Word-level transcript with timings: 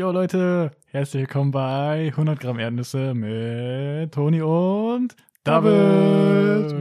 Jo 0.00 0.12
Leute, 0.12 0.70
herzlich 0.86 1.20
willkommen 1.24 1.50
bei 1.50 2.06
100 2.06 2.40
Gramm 2.40 2.58
Erdnüsse 2.58 3.12
mit 3.12 4.14
Toni 4.14 4.40
und 4.40 5.14
David. 5.44 6.72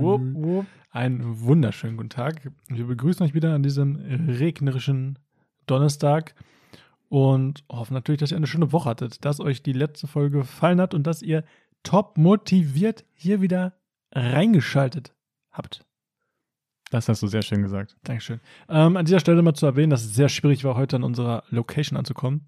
Wupp. 0.00 0.64
Einen 0.92 1.42
wunderschönen 1.42 1.98
guten 1.98 2.08
Tag. 2.08 2.50
Wir 2.68 2.86
begrüßen 2.86 3.26
euch 3.26 3.34
wieder 3.34 3.52
an 3.52 3.62
diesem 3.62 3.96
regnerischen 3.96 5.18
Donnerstag 5.66 6.34
und 7.10 7.64
hoffen 7.70 7.92
natürlich, 7.92 8.20
dass 8.20 8.30
ihr 8.30 8.38
eine 8.38 8.46
schöne 8.46 8.72
Woche 8.72 8.88
hattet, 8.88 9.26
dass 9.26 9.38
euch 9.38 9.62
die 9.62 9.74
letzte 9.74 10.06
Folge 10.06 10.38
gefallen 10.38 10.80
hat 10.80 10.94
und 10.94 11.06
dass 11.06 11.20
ihr 11.20 11.44
top 11.82 12.16
motiviert 12.16 13.04
hier 13.12 13.42
wieder 13.42 13.74
reingeschaltet 14.10 15.12
habt. 15.50 15.84
Das 16.92 17.08
hast 17.08 17.22
du 17.22 17.26
sehr 17.26 17.40
schön 17.40 17.62
gesagt. 17.62 17.96
Dankeschön. 18.04 18.38
Ähm, 18.68 18.98
an 18.98 19.06
dieser 19.06 19.18
Stelle 19.18 19.40
mal 19.40 19.54
zu 19.54 19.64
erwähnen, 19.64 19.88
dass 19.88 20.04
es 20.04 20.14
sehr 20.14 20.28
schwierig 20.28 20.62
war, 20.62 20.76
heute 20.76 20.96
an 20.96 21.04
unserer 21.04 21.42
Location 21.48 21.96
anzukommen. 21.96 22.46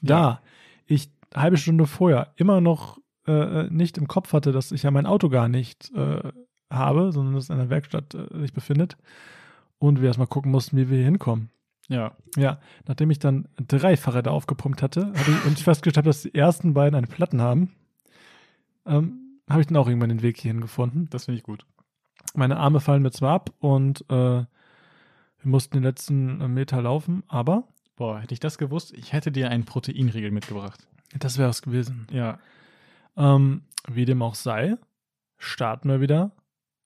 Da 0.00 0.18
Ja. 0.18 0.42
ich 0.86 1.10
eine 1.34 1.42
halbe 1.42 1.56
Stunde 1.58 1.86
vorher 1.86 2.32
immer 2.36 2.62
noch 2.62 2.98
äh, 3.26 3.64
nicht 3.64 3.98
im 3.98 4.08
Kopf 4.08 4.32
hatte, 4.32 4.50
dass 4.52 4.72
ich 4.72 4.82
ja 4.82 4.90
mein 4.90 5.04
Auto 5.04 5.28
gar 5.28 5.48
nicht 5.50 5.92
äh, 5.94 6.22
habe, 6.70 7.12
sondern 7.12 7.34
dass 7.34 7.44
es 7.44 7.50
in 7.50 7.56
einer 7.56 7.68
Werkstatt 7.68 8.14
äh, 8.14 8.40
sich 8.40 8.54
befindet 8.54 8.96
und 9.78 10.00
wir 10.00 10.06
erstmal 10.08 10.26
gucken 10.26 10.50
mussten, 10.50 10.78
wie 10.78 10.88
wir 10.88 10.96
hier 10.96 11.04
hinkommen. 11.04 11.50
Ja, 11.90 12.16
Ja, 12.36 12.60
nachdem 12.86 13.10
ich 13.10 13.18
dann 13.18 13.46
drei 13.58 13.98
Fahrräder 13.98 14.30
aufgepumpt 14.32 14.80
hatte 14.82 15.12
hab 15.14 15.28
ich, 15.28 15.44
und 15.44 15.58
ich 15.58 15.64
festgestellt 15.64 15.98
habe, 15.98 16.08
dass 16.08 16.22
die 16.22 16.34
ersten 16.34 16.72
beiden 16.72 16.94
eine 16.94 17.06
Platten 17.06 17.42
haben, 17.42 17.74
ähm, 18.86 19.38
habe 19.50 19.60
ich 19.60 19.66
dann 19.66 19.76
auch 19.76 19.86
irgendwann 19.88 20.08
den 20.08 20.22
Weg 20.22 20.38
hierhin 20.38 20.62
gefunden. 20.62 21.08
das 21.10 21.26
finde 21.26 21.36
ich 21.38 21.44
gut. 21.44 21.66
Meine 22.38 22.56
Arme 22.58 22.78
fallen 22.78 23.02
mir 23.02 23.10
zwar 23.10 23.34
ab 23.34 23.50
und 23.58 24.02
äh, 24.08 24.14
wir 24.14 24.46
mussten 25.42 25.74
den 25.78 25.82
letzten 25.82 26.40
äh, 26.40 26.46
Meter 26.46 26.80
laufen, 26.80 27.24
aber 27.26 27.64
Boah, 27.96 28.20
hätte 28.20 28.32
ich 28.32 28.38
das 28.38 28.58
gewusst, 28.58 28.92
ich 28.92 29.12
hätte 29.12 29.32
dir 29.32 29.50
einen 29.50 29.64
Proteinriegel 29.64 30.30
mitgebracht. 30.30 30.86
das 31.18 31.36
wäre 31.36 31.50
es 31.50 31.62
gewesen. 31.62 32.06
Ja, 32.12 32.38
Ähm, 33.16 33.62
wie 33.88 34.04
dem 34.04 34.22
auch 34.22 34.36
sei, 34.36 34.76
starten 35.36 35.88
wir 35.88 36.00
wieder 36.00 36.30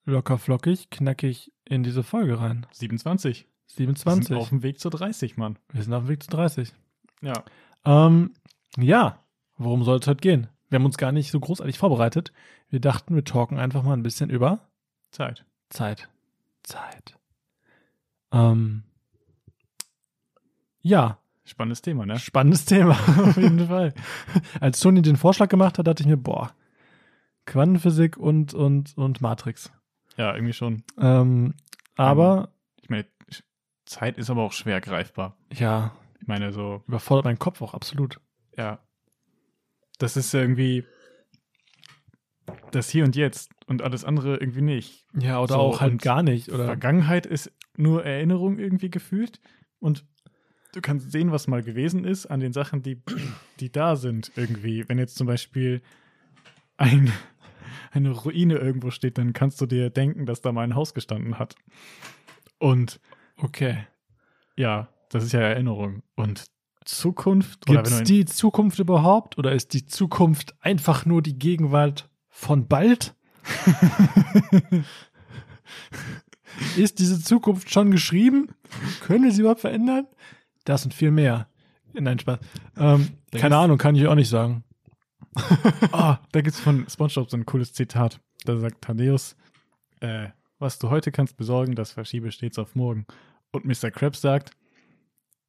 locker 0.07 0.39
flockig, 0.39 0.89
knackig 0.89 1.53
in 1.67 1.83
diese 1.83 2.03
Folge 2.03 2.41
rein. 2.41 2.67
27. 2.73 3.47
Wir 3.77 3.77
27. 3.77 4.29
sind 4.29 4.37
auf 4.39 4.49
dem 4.49 4.63
Weg 4.63 4.81
zu 4.81 4.89
30, 4.89 5.37
Mann. 5.37 5.59
wir 5.71 5.83
sind 5.83 5.93
auf 5.93 6.05
dem 6.05 6.09
Weg 6.09 6.23
zu 6.23 6.31
30. 6.31 6.73
Ja. 7.21 7.45
Ähm, 7.85 8.33
ja, 8.79 9.19
worum 9.59 9.85
soll 9.85 9.99
es 9.99 10.07
heute 10.07 10.23
gehen? 10.23 10.47
Wir 10.71 10.79
haben 10.79 10.87
uns 10.87 10.97
gar 10.97 11.13
nicht 11.13 11.31
so 11.31 11.39
großartig 11.39 11.79
vorbereitet. 11.79 12.33
Wir 12.71 12.81
dachten, 12.81 13.15
wir 13.15 13.25
talken 13.25 13.59
einfach 13.59 13.83
mal 13.83 13.93
ein 13.93 14.03
bisschen 14.03 14.31
über 14.31 14.72
Zeit. 15.13 15.45
Zeit. 15.71 16.09
Zeit. 16.65 17.17
Ähm, 18.33 18.83
ja, 20.81 21.19
Spannendes 21.45 21.83
Thema, 21.83 22.07
ne? 22.07 22.19
spannendes 22.19 22.65
Thema, 22.65 22.93
auf 23.23 23.37
jeden 23.37 23.67
Fall. 23.67 23.93
Als 24.61 24.81
Tony 24.81 25.03
den 25.03 25.17
Vorschlag 25.17 25.49
gemacht 25.49 25.77
hat, 25.79 25.87
dachte 25.87 26.03
ich 26.03 26.09
mir, 26.09 26.17
boah, 26.17 26.55
Quantenphysik 27.47 28.17
und, 28.17 28.55
und, 28.55 28.97
und 28.97 29.21
Matrix. 29.21 29.71
Ja, 30.17 30.35
irgendwie 30.35 30.53
schon. 30.53 30.83
Ähm, 30.99 31.55
aber, 31.97 32.53
Ich 32.81 32.89
meine, 32.91 33.07
Zeit 33.85 34.19
ist 34.19 34.31
aber 34.31 34.43
auch 34.43 34.53
schwer 34.53 34.81
greifbar. 34.81 35.37
ja, 35.53 35.95
Ich 36.21 36.27
meine, 36.29 36.53
so, 36.53 36.83
überfordert 36.87 37.25
meinen 37.25 37.39
Kopf 37.39 37.61
auch 37.61 37.75
absolut. 37.75 38.21
ja. 38.57 38.79
Das 39.99 40.17
ist 40.17 40.33
irgendwie 40.35 40.85
das 42.71 42.89
Hier 42.91 43.05
und 43.05 43.17
Jetzt 43.17 43.51
und 43.67 43.83
alles 43.83 44.05
andere 44.05 44.37
irgendwie 44.37 44.63
nicht. 44.63 45.07
Ja, 45.19 45.41
oder 45.41 45.55
So, 45.55 45.61
auch 45.61 45.81
halt 45.81 46.03
gar 46.03 46.23
nicht. 46.23 46.51
Oder 46.51 46.65
Vergangenheit 46.65 47.27
ist 47.27 47.53
nur 47.77 48.05
Erinnerung 48.05 48.59
irgendwie 48.59 48.91
gefühlt 48.91 49.41
und 49.79 50.05
du 50.73 50.81
kannst 50.81 51.13
sehen, 51.13 51.33
was 51.33 51.49
mal 51.49 51.63
gewesen 51.63 52.05
ist 52.05 52.27
an 52.27 52.41
den 52.41 52.53
Sachen, 52.53 52.83
die, 52.83 53.03
die 53.61 53.71
da 53.71 53.97
sind 53.97 54.33
irgendwie. 54.37 54.89
Wenn 54.89 54.99
jetzt 54.99 55.17
zum 55.17 55.27
Beispiel 55.27 55.83
ein, 56.77 57.13
eine 57.93 58.11
Ruine 58.11 58.57
irgendwo 58.57 58.91
steht, 58.91 59.19
dann 59.19 59.33
kannst 59.33 59.61
du 59.61 59.67
dir 59.67 59.91
denken, 59.91 60.27
dass 60.27 60.41
da 60.41 60.53
mal 60.53 60.63
ein 60.63 60.75
Haus 60.75 60.95
gestanden 60.95 61.39
hat. 61.39 61.55
Und 62.59 63.01
okay. 63.37 63.87
ja, 64.57 64.89
das 65.11 65.25
ist 65.25 65.33
ja 65.33 65.41
Erinnerung. 65.41 66.03
Und 66.17 66.47
Zukunft 66.85 67.67
Gibt 67.67 67.87
es 67.87 68.03
die 68.03 68.25
Zukunft 68.25 68.79
überhaupt 68.79 69.39
oder 69.39 69.53
ist 69.53 69.73
die 69.73 69.87
Zukunft 69.87 70.55
einfach 70.61 71.07
nur 71.07 71.23
die 71.23 71.39
Gegenwart 71.39 72.09
von 72.33 72.67
bald? 72.67 73.15
ist 76.77 76.99
diese 76.99 77.23
Zukunft 77.23 77.71
schon 77.71 77.93
geschrieben? 77.93 78.49
Können 79.03 79.25
wir 79.25 79.33
sie 79.33 79.43
überhaupt 79.43 79.61
verändern? 79.61 80.09
Das 80.65 80.85
und 80.85 80.95
viel 80.95 81.11
mehr. 81.11 81.49
Nein, 81.93 82.19
Spaß. 82.19 82.41
Ähm, 82.77 83.11
keine 83.31 83.59
Ahnung, 83.59 83.79
kann 83.79 83.95
ich 83.95 84.07
auch 84.07 84.15
nicht 84.17 84.31
sagen. 84.31 84.65
Ah, 85.93 86.19
da 86.33 86.41
gibt 86.41 86.55
es 86.55 86.61
von 86.61 86.87
SpongeBob 86.89 87.31
so 87.31 87.37
ein 87.37 87.47
cooles 87.47 87.73
Zitat. 87.75 88.21
Da 88.45 88.57
sagt 88.57 88.83
Thaddeus, 88.83 89.37
äh, 90.01 90.29
was 90.59 90.79
du 90.79 90.91
heute 90.91 91.13
kannst 91.13 91.37
besorgen, 91.37 91.75
das 91.75 91.93
verschiebe 91.93 92.33
stets 92.33 92.59
auf 92.59 92.75
morgen. 92.75 93.07
Und 93.51 93.65
Mr. 93.65 93.91
Krabs 93.91 94.21
sagt, 94.21 94.53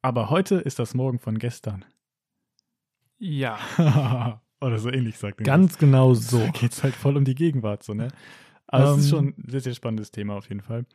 aber 0.02 0.28
heute 0.28 0.56
ist 0.56 0.78
das 0.78 0.94
Morgen 0.94 1.18
von 1.18 1.38
gestern. 1.38 1.84
Ja. 3.18 3.58
Oder 4.64 4.78
so 4.78 4.90
ähnlich 4.90 5.18
sagt 5.18 5.40
er. 5.40 5.44
Ganz 5.44 5.78
genau 5.78 6.14
so. 6.14 6.38
Da 6.38 6.48
geht 6.48 6.72
es 6.72 6.82
halt 6.82 6.94
voll 6.94 7.16
um 7.16 7.24
die 7.24 7.34
Gegenwart, 7.34 7.82
so, 7.82 7.92
ne? 7.94 8.08
Aber 8.66 8.92
es 8.92 8.98
ist 8.98 9.04
Ähm, 9.04 9.10
schon 9.10 9.26
ein 9.28 9.48
sehr, 9.50 9.60
sehr 9.60 9.74
spannendes 9.74 10.10
Thema 10.10 10.34
auf 10.34 10.48
jeden 10.48 10.62
Fall. 10.62 10.86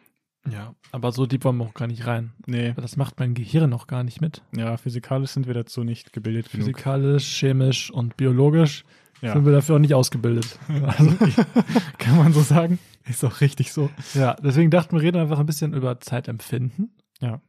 Ja, 0.50 0.74
aber 0.92 1.12
so 1.12 1.26
deep 1.26 1.44
wollen 1.44 1.58
wir 1.58 1.66
auch 1.66 1.74
gar 1.74 1.88
nicht 1.88 2.08
rein. 2.08 2.32
Nee, 2.48 2.74
Das 2.76 2.96
macht 2.98 3.20
mein 3.20 3.34
Gehirn 3.34 3.70
noch 3.70 3.88
gar 3.88 4.04
nicht 4.04 4.22
mit. 4.22 4.42
ja, 4.56 4.76
physikalisch 4.78 5.32
sind 5.32 5.48
wir 5.48 5.54
dazu 5.54 5.84
nicht 5.84 6.14
gebildet 6.14 6.50
genug. 6.52 6.66
Physikalisch, 6.68 7.40
chemisch 7.40 7.92
und 7.92 8.16
biologisch 8.18 8.86
Ja. 9.22 9.34
sind 9.34 9.46
wir 9.46 9.52
dafür 9.52 9.76
auch 9.76 9.80
nicht 9.80 9.94
ausgebildet. 9.94 10.58
Also, 10.70 11.12
Kann 11.98 12.18
man 12.18 12.34
so 12.34 12.42
sagen? 12.42 12.80
Ist 13.08 13.24
auch 13.26 13.42
richtig 13.42 13.72
so. 13.74 13.90
Ja, 14.14 14.36
deswegen 14.36 14.72
dachten 14.72 14.96
wir, 14.96 15.02
reden 15.04 15.18
einfach 15.22 15.40
ein 15.40 15.46
bisschen 15.46 15.74
über 15.74 16.00
Zeitempfinden. 16.00 16.92
Ja. 17.22 17.42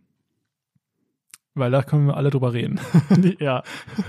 Weil 1.54 1.70
da 1.70 1.82
können 1.82 2.06
wir 2.06 2.16
alle 2.16 2.30
drüber 2.30 2.52
reden. 2.52 2.80
ja, 3.38 3.62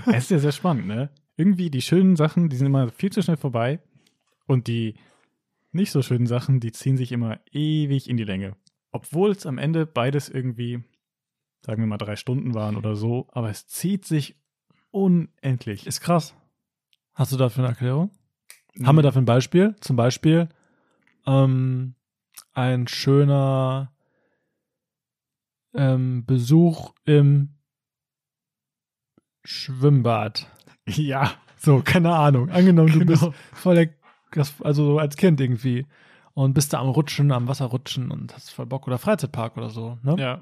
es 0.06 0.24
ist 0.24 0.30
ja 0.30 0.38
sehr 0.38 0.52
spannend, 0.52 0.86
ne? 0.86 1.10
Irgendwie 1.36 1.70
die 1.70 1.82
schönen 1.82 2.16
Sachen, 2.16 2.48
die 2.48 2.56
sind 2.56 2.66
immer 2.66 2.90
viel 2.90 3.10
zu 3.10 3.22
schnell 3.22 3.36
vorbei 3.36 3.80
und 4.46 4.66
die 4.66 4.94
nicht 5.72 5.90
so 5.90 6.02
schönen 6.02 6.26
Sachen, 6.26 6.60
die 6.60 6.72
ziehen 6.72 6.96
sich 6.96 7.12
immer 7.12 7.40
ewig 7.50 8.08
in 8.08 8.16
die 8.16 8.24
Länge. 8.24 8.56
Obwohl 8.90 9.30
es 9.30 9.46
am 9.46 9.58
Ende 9.58 9.86
beides 9.86 10.28
irgendwie, 10.28 10.84
sagen 11.62 11.82
wir 11.82 11.86
mal, 11.86 11.96
drei 11.96 12.16
Stunden 12.16 12.54
waren 12.54 12.76
oder 12.76 12.94
so, 12.94 13.28
aber 13.32 13.48
es 13.48 13.66
zieht 13.66 14.04
sich 14.04 14.36
unendlich. 14.90 15.86
Ist 15.86 16.02
krass. 16.02 16.34
Hast 17.14 17.32
du 17.32 17.36
dafür 17.36 17.64
eine 17.64 17.72
Erklärung? 17.72 18.10
Haben 18.82 18.96
wir 18.96 19.02
dafür 19.02 19.22
ein 19.22 19.26
Beispiel? 19.26 19.74
Zum 19.80 19.96
Beispiel 19.96 20.48
ähm, 21.26 21.94
ein 22.52 22.86
schöner 22.88 23.92
ähm, 25.74 26.24
Besuch 26.26 26.94
im 27.04 27.54
Schwimmbad. 29.44 30.50
Ja, 30.88 31.32
So, 31.58 31.80
keine 31.84 32.12
Ahnung. 32.14 32.50
Angenommen, 32.50 32.92
du 32.98 33.04
bist 33.06 33.22
Genau. 33.22 33.34
voll 33.52 33.74
der, 33.76 33.88
also 34.64 34.84
so 34.84 34.98
als 34.98 35.16
Kind 35.16 35.40
irgendwie. 35.40 35.86
Und 36.34 36.54
bist 36.54 36.72
da 36.72 36.80
am 36.80 36.88
Rutschen, 36.88 37.30
am 37.30 37.46
Wasser 37.46 37.66
rutschen 37.66 38.10
und 38.10 38.34
hast 38.34 38.50
voll 38.50 38.66
Bock. 38.66 38.86
Oder 38.86 38.98
Freizeitpark 38.98 39.56
oder 39.56 39.68
so. 39.70 39.98
Ne? 40.02 40.16
ja, 40.18 40.40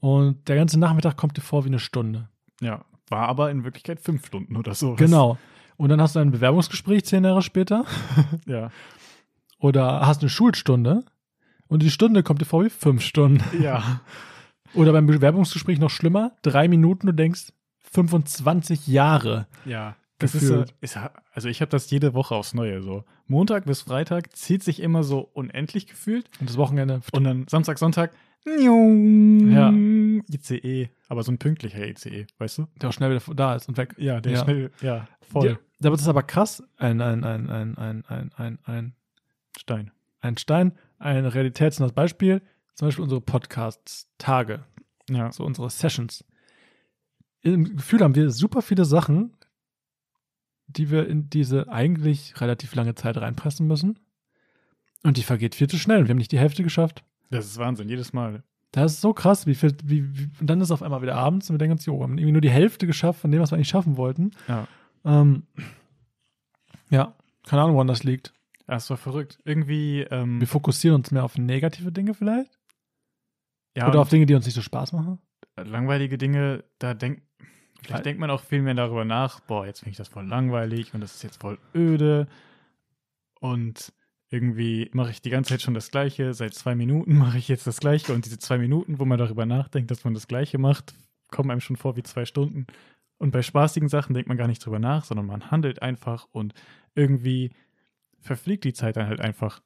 Und 0.00 0.48
der 0.48 0.56
ganze 0.56 0.78
Nachmittag 0.80 1.16
kommt 1.16 1.36
dir 1.36 1.42
vor 1.42 1.64
wie 1.64 1.68
eine 1.68 1.78
Stunde. 1.78 2.28
ja. 2.60 2.84
War 3.08 3.28
aber 3.28 3.50
in 3.50 3.62
Wirklichkeit 3.62 4.00
fünf 4.00 4.26
Stunden 4.26 4.56
oder 4.56 4.72
so. 4.74 4.94
Genau. 4.94 5.36
Und 5.76 5.90
dann 5.90 6.00
hast 6.00 6.16
du 6.16 6.20
ein 6.20 6.30
Bewerbungsgespräch 6.30 7.04
zehn 7.04 7.24
Jahre 7.24 7.42
später. 7.42 7.84
Ja. 8.46 8.70
Oder 9.58 10.06
hast 10.06 10.22
eine 10.22 10.30
Schulstunde. 10.30 11.04
Und 11.68 11.82
die 11.82 11.90
Stunde 11.90 12.22
kommt 12.22 12.40
dir 12.40 12.46
vor 12.46 12.64
wie 12.64 12.70
fünf 12.70 13.02
Stunden. 13.02 13.42
Ja. 13.62 14.00
Oder 14.74 14.92
beim 14.92 15.06
Bewerbungsgespräch 15.06 15.78
noch 15.78 15.90
schlimmer. 15.90 16.32
Drei 16.42 16.68
Minuten, 16.68 17.06
du 17.06 17.12
denkst 17.12 17.52
25 17.92 18.86
Jahre. 18.86 19.46
Ja. 19.64 19.96
Das 20.18 20.34
ist, 20.36 20.42
Gefühlt. 20.42 20.74
ist, 20.80 20.98
also 21.32 21.48
ich 21.48 21.60
habe 21.60 21.70
das 21.70 21.90
jede 21.90 22.14
Woche 22.14 22.34
aufs 22.36 22.54
Neue 22.54 22.80
so. 22.80 23.04
Montag 23.26 23.64
bis 23.64 23.80
Freitag 23.82 24.36
zieht 24.36 24.62
sich 24.62 24.80
immer 24.80 25.02
so 25.02 25.18
unendlich 25.20 25.86
gefühlt. 25.88 26.30
Und 26.38 26.48
das 26.48 26.56
Wochenende. 26.56 27.00
Und 27.12 27.24
dann 27.24 27.46
Samstag, 27.48 27.78
Sonntag, 27.78 28.12
Ja. 28.46 29.70
ICE. 29.72 30.90
Aber 31.08 31.22
so 31.24 31.32
ein 31.32 31.38
pünktlicher 31.38 31.84
ICE, 31.86 32.26
weißt 32.38 32.58
du? 32.58 32.66
Der 32.80 32.88
auch 32.88 32.92
schnell 32.92 33.10
wieder 33.10 33.34
da 33.34 33.56
ist 33.56 33.68
und 33.68 33.76
weg. 33.76 33.94
Ja, 33.98 34.20
der 34.20 34.32
Ja. 34.32 34.44
schnell, 34.44 34.70
ja, 34.80 35.08
voll. 35.30 35.46
Ja, 35.48 35.52
aber 35.88 35.90
das 35.96 36.02
ist 36.02 36.08
aber 36.08 36.22
krass. 36.22 36.62
Ein, 36.76 37.00
ein, 37.00 37.24
ein, 37.24 37.50
ein, 37.50 37.76
ein, 37.76 38.04
ein, 38.06 38.30
ein, 38.36 38.58
ein, 38.64 38.94
Stein. 39.58 39.90
ein 40.20 40.38
Stein, 40.38 40.72
ein 40.98 41.26
realitätsnahes 41.26 41.92
Beispiel. 41.92 42.42
Zum 42.74 42.86
Beispiel 42.88 43.02
unsere 43.02 43.20
Podcasts-Tage, 43.20 44.64
Ja. 45.10 45.32
so 45.32 45.44
unsere 45.44 45.68
Sessions. 45.68 46.24
Im 47.42 47.76
Gefühl 47.76 48.00
haben 48.00 48.14
wir 48.14 48.30
super 48.30 48.62
viele 48.62 48.84
Sachen, 48.84 49.36
die 50.66 50.90
wir 50.90 51.08
in 51.08 51.28
diese 51.28 51.68
eigentlich 51.68 52.40
relativ 52.40 52.74
lange 52.74 52.94
Zeit 52.94 53.16
reinpressen 53.16 53.66
müssen. 53.66 53.98
Und 55.02 55.16
die 55.16 55.22
vergeht 55.22 55.54
viel 55.54 55.68
zu 55.68 55.78
schnell. 55.78 56.00
Und 56.00 56.06
wir 56.06 56.10
haben 56.10 56.18
nicht 56.18 56.32
die 56.32 56.38
Hälfte 56.38 56.62
geschafft. 56.62 57.04
Das 57.30 57.46
ist 57.46 57.58
Wahnsinn, 57.58 57.88
jedes 57.88 58.12
Mal. 58.12 58.44
Das 58.70 58.92
ist 58.92 59.00
so 59.00 59.12
krass, 59.12 59.46
wie 59.46 59.54
viel, 59.54 59.76
wie, 59.84 60.16
wie, 60.16 60.30
und 60.40 60.46
dann 60.46 60.60
ist 60.60 60.68
es 60.68 60.70
auf 60.72 60.82
einmal 60.82 61.02
wieder 61.02 61.16
abends 61.16 61.50
und 61.50 61.54
wir 61.54 61.58
denken 61.58 61.72
uns, 61.72 61.84
jo, 61.84 61.98
wir 61.98 62.04
haben 62.04 62.16
irgendwie 62.16 62.32
nur 62.32 62.40
die 62.40 62.50
Hälfte 62.50 62.86
geschafft 62.86 63.20
von 63.20 63.30
dem, 63.30 63.40
was 63.40 63.50
wir 63.50 63.56
eigentlich 63.56 63.68
schaffen 63.68 63.96
wollten. 63.98 64.30
Ja. 64.48 64.66
Ähm, 65.04 65.42
ja, 66.88 67.14
keine 67.44 67.62
Ahnung, 67.62 67.74
woran 67.74 67.88
das 67.88 68.02
liegt. 68.04 68.32
Das 68.66 68.88
war 68.88 68.96
verrückt. 68.96 69.38
Irgendwie, 69.44 70.02
ähm, 70.10 70.40
Wir 70.40 70.46
fokussieren 70.46 70.94
uns 70.94 71.10
mehr 71.10 71.24
auf 71.24 71.36
negative 71.36 71.92
Dinge 71.92 72.14
vielleicht? 72.14 72.58
ja, 73.76 73.88
Oder 73.88 74.00
auf 74.00 74.08
Dinge, 74.08 74.24
die 74.24 74.34
uns 74.34 74.46
nicht 74.46 74.54
so 74.54 74.62
Spaß 74.62 74.92
machen? 74.92 75.18
langweilige 75.56 76.16
Dinge, 76.16 76.64
da 76.78 76.94
denkt, 76.94 77.22
vielleicht 77.82 77.98
Weil- 77.98 78.02
denkt 78.02 78.20
man 78.20 78.30
auch 78.30 78.42
viel 78.42 78.62
mehr 78.62 78.74
darüber 78.74 79.04
nach, 79.04 79.40
boah, 79.40 79.66
jetzt 79.66 79.80
finde 79.80 79.90
ich 79.90 79.96
das 79.96 80.08
voll 80.08 80.26
langweilig 80.26 80.94
und 80.94 81.00
das 81.00 81.14
ist 81.16 81.22
jetzt 81.22 81.40
voll 81.40 81.58
öde 81.74 82.26
und 83.40 83.92
irgendwie 84.30 84.88
mache 84.92 85.10
ich 85.10 85.20
die 85.20 85.30
ganze 85.30 85.50
Zeit 85.50 85.62
schon 85.62 85.74
das 85.74 85.90
Gleiche, 85.90 86.32
seit 86.32 86.54
zwei 86.54 86.74
Minuten 86.74 87.14
mache 87.18 87.38
ich 87.38 87.48
jetzt 87.48 87.66
das 87.66 87.80
Gleiche 87.80 88.14
und 88.14 88.24
diese 88.24 88.38
zwei 88.38 88.58
Minuten, 88.58 88.98
wo 88.98 89.04
man 89.04 89.18
darüber 89.18 89.46
nachdenkt, 89.46 89.90
dass 89.90 90.04
man 90.04 90.14
das 90.14 90.28
Gleiche 90.28 90.58
macht, 90.58 90.94
kommen 91.30 91.50
einem 91.50 91.60
schon 91.60 91.76
vor 91.76 91.96
wie 91.96 92.02
zwei 92.02 92.24
Stunden. 92.24 92.66
Und 93.18 93.30
bei 93.30 93.42
spaßigen 93.42 93.88
Sachen 93.88 94.14
denkt 94.14 94.28
man 94.28 94.36
gar 94.36 94.48
nicht 94.48 94.64
drüber 94.64 94.78
nach, 94.80 95.04
sondern 95.04 95.26
man 95.26 95.50
handelt 95.50 95.80
einfach 95.80 96.26
und 96.32 96.54
irgendwie 96.94 97.50
verfliegt 98.20 98.64
die 98.64 98.72
Zeit 98.72 98.96
dann 98.96 99.06
halt 99.06 99.20
einfach. 99.20 99.60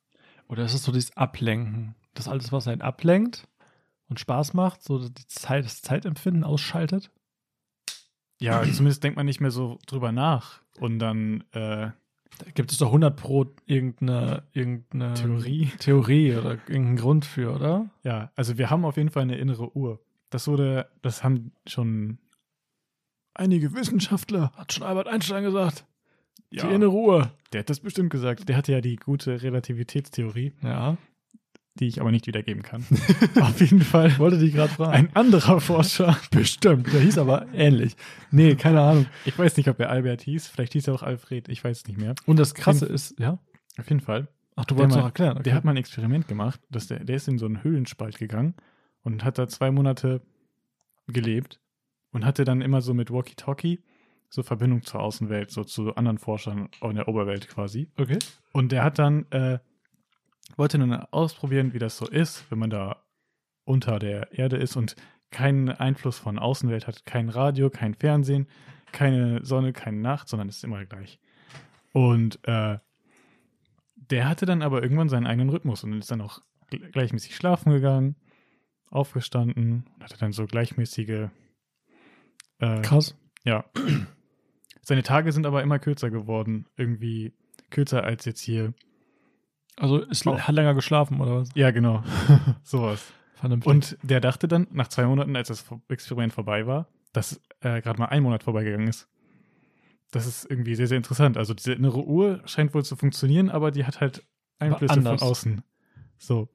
Oder 0.49 0.65
ist 0.65 0.75
es 0.75 0.83
so 0.85 0.93
dieses 0.93 1.17
Ablenken? 1.17 1.95
Das 2.15 2.29
alles, 2.29 2.53
was 2.53 2.69
einen 2.69 2.83
ablenkt 2.83 3.49
und 4.09 4.21
Spaß 4.21 4.55
macht, 4.55 4.83
so 4.83 5.09
die 5.09 5.27
Zeit, 5.27 5.65
das 5.65 5.81
Zeitempfinden 5.83 6.45
ausschaltet? 6.45 7.11
Ja, 8.41 8.63
zumindest 8.73 9.03
denkt 9.05 9.17
man 9.17 9.27
nicht 9.27 9.41
mehr 9.41 9.51
so 9.51 9.79
drüber 9.87 10.13
nach 10.13 10.61
und 10.79 10.99
dann 10.99 11.43
äh, 11.53 11.91
Da 12.39 12.51
gibt 12.55 12.71
es 12.73 12.79
doch 12.79 12.89
100 12.89 13.17
pro 13.17 13.47
irgendeine, 13.67 14.43
irgendeine 14.53 15.15
Theorie. 15.15 15.71
Theorie 15.79 16.35
oder 16.37 16.53
irgendeinen 16.69 16.97
Grund 16.97 17.25
für, 17.25 17.55
oder? 17.55 17.89
Ja, 18.03 18.31
also 18.37 18.59
wir 18.59 18.69
haben 18.71 18.85
auf 18.85 18.97
jeden 18.97 19.11
Fall 19.11 19.23
eine 19.23 19.37
innere 19.39 19.75
Uhr. 19.77 20.01
Das 20.31 20.47
wurde, 20.49 20.89
das 21.03 21.23
haben 21.25 21.53
schon 21.67 22.19
einige 23.35 23.73
Wissenschaftler. 23.75 24.53
Hat 24.57 24.73
schon 24.73 24.83
Albert 24.87 25.09
Einstein 25.09 25.45
gesagt. 25.45 25.87
Ja, 26.51 26.67
Die 26.69 26.75
innere 26.75 26.93
Uhr. 26.93 27.33
der 27.53 27.61
hat 27.61 27.71
das 27.71 27.81
bestimmt 27.81 28.11
gesagt. 28.11 28.49
Der 28.49 28.57
hatte 28.57 28.73
ja 28.73 28.81
die 28.81 28.97
gute 28.97 29.43
Relativitätstheorie, 29.43 30.53
Ja. 30.63 30.97
Die 31.81 31.87
ich 31.87 32.01
aber 32.01 32.11
nicht 32.11 32.27
wiedergeben 32.27 32.63
kann. 32.63 32.85
auf 33.41 33.61
jeden 33.61 33.81
Fall 33.83 34.17
wollte 34.19 34.39
die 34.39 34.51
gerade 34.51 34.73
fragen. 34.73 34.93
ein 34.93 35.17
anderer 35.17 35.61
Forscher. 35.61 36.17
Bestimmt. 36.31 36.93
Der 36.93 37.01
hieß 37.01 37.19
aber 37.19 37.47
ähnlich. 37.55 37.97
Nee, 38.31 38.55
keine 38.57 38.81
Ahnung. 38.81 39.07
Ich 39.25 39.39
weiß 39.39 39.57
nicht, 39.57 39.69
ob 39.69 39.79
er 39.81 39.91
Albert 39.91 40.23
hieß. 40.23 40.49
Vielleicht 40.49 40.73
hieß 40.75 40.89
er 40.89 40.95
auch 40.95 41.03
Alfred. 41.03 41.49
Ich 41.49 41.63
weiß 41.63 41.79
es 41.79 41.87
nicht 41.87 41.99
mehr. 41.99 42.15
Und 42.27 42.39
das 42.39 42.55
Krasse 42.55 42.87
ist, 42.87 43.19
ja. 43.19 43.39
Auf 43.79 43.89
jeden 43.89 44.01
Fall. 44.01 44.29
Ach, 44.57 44.65
du 44.65 44.77
wolltest 44.77 44.97
mal- 44.97 45.03
noch 45.03 45.09
erklären. 45.09 45.33
Okay. 45.37 45.43
Der 45.45 45.55
hat 45.55 45.65
mal 45.65 45.73
ein 45.73 45.77
Experiment 45.77 46.29
gemacht. 46.29 46.61
Dass 46.71 46.87
der, 46.87 47.05
der 47.05 47.17
ist 47.17 47.29
in 47.29 47.39
so 47.39 47.47
einen 47.47 47.63
Höhlenspalt 47.63 48.19
gegangen 48.19 48.55
und 49.03 49.23
hat 49.25 49.39
da 49.39 49.49
zwei 49.49 49.71
Monate 49.71 50.23
gelebt 51.07 51.61
und 52.13 52.25
hatte 52.25 52.45
dann 52.45 52.63
immer 52.63 52.81
so 52.81 52.95
mit 52.95 53.11
Walkie-Talkie 53.11 53.81
so 54.29 54.43
Verbindung 54.43 54.83
zur 54.83 55.01
Außenwelt, 55.01 55.51
so 55.53 55.63
zu 55.63 55.95
anderen 55.95 56.19
Forschern 56.19 56.69
in 56.83 56.97
der 56.97 57.07
Oberwelt 57.09 57.49
quasi. 57.49 57.89
okay. 57.97 58.19
Und 58.53 58.73
der 58.73 58.83
hat 58.83 58.99
dann, 58.99 59.25
äh, 59.31 59.59
wollte 60.57 60.79
dann 60.79 60.93
ausprobieren, 60.93 61.73
wie 61.73 61.79
das 61.79 61.97
so 61.97 62.07
ist, 62.09 62.51
wenn 62.51 62.59
man 62.59 62.71
da 62.71 63.03
unter 63.65 63.99
der 63.99 64.33
Erde 64.33 64.57
ist 64.57 64.77
und 64.77 64.97
keinen 65.31 65.69
Einfluss 65.71 66.19
von 66.19 66.39
Außenwelt 66.39 66.87
hat, 66.87 67.05
kein 67.05 67.29
Radio, 67.29 67.69
kein 67.69 67.95
Fernsehen, 67.95 68.47
keine 68.93 69.45
Sonne, 69.45 69.73
keine 69.73 69.99
Nacht, 69.99 70.29
sondern 70.29 70.49
es 70.49 70.59
ist 70.59 70.65
immer 70.65 70.85
gleich. 70.85 71.19
Und 71.93 72.39
äh, 72.47 72.79
der 73.97 74.29
hatte 74.29 74.47
dann 74.47 74.63
aber 74.63 74.83
irgendwann 74.83 75.09
seinen 75.09 75.27
eigenen 75.27 75.49
Rhythmus 75.51 75.83
und 75.83 75.93
ist 75.95 76.11
dann 76.11 76.21
auch 76.21 76.41
gl- 76.71 76.91
gleichmäßig 76.91 77.35
schlafen 77.35 77.73
gegangen, 77.73 78.15
aufgestanden 78.89 79.85
und 79.97 80.05
hatte 80.05 80.17
dann 80.19 80.33
so 80.33 80.47
gleichmäßige 80.47 81.29
äh, 82.59 82.81
Krass. 82.83 83.17
ja. 83.45 83.65
Seine 84.83 85.03
Tage 85.03 85.33
sind 85.33 85.47
aber 85.47 85.63
immer 85.65 85.81
kürzer 85.81 86.11
geworden. 86.11 86.67
Irgendwie 86.77 87.33
kürzer 87.71 88.05
als 88.05 88.25
jetzt 88.25 88.41
hier. 88.41 88.73
Also 89.79 89.99
ist, 89.99 90.27
Oh. 90.27 90.39
hat 90.39 90.55
länger 90.55 90.75
geschlafen 90.75 91.21
oder 91.21 91.41
was? 91.41 91.49
Ja, 91.55 91.71
genau. 91.71 92.03
Sowas. 92.63 93.13
Vernünftig. 93.35 93.71
Und 93.71 93.99
der 94.03 94.21
dachte 94.21 94.49
dann, 94.49 94.67
nach 94.71 94.89
zwei 94.89 95.05
Monaten, 95.05 95.37
als 95.37 95.49
das 95.49 95.65
Experiment 95.89 96.33
vorbei 96.33 96.67
war, 96.67 96.89
dass 97.13 97.41
äh, 97.61 97.83
gerade 97.83 97.99
mal 97.99 98.07
ein 98.07 98.23
Monat 98.23 98.43
vorbeigegangen 98.43 98.89
ist. 98.89 99.09
Das 100.11 100.27
ist 100.27 100.49
irgendwie 100.51 100.75
sehr, 100.75 100.87
sehr 100.87 100.97
interessant. 100.97 101.37
Also 101.37 101.53
diese 101.53 101.73
innere 101.75 102.03
Uhr 102.05 102.41
scheint 102.47 102.73
wohl 102.75 102.85
zu 102.85 102.97
funktionieren, 102.97 103.51
aber 103.51 103.71
die 103.71 103.85
hat 103.85 104.01
halt 104.01 104.25
Einflüsse 104.59 104.95
von 105.03 105.07
außen. 105.07 105.63
So. 106.17 106.49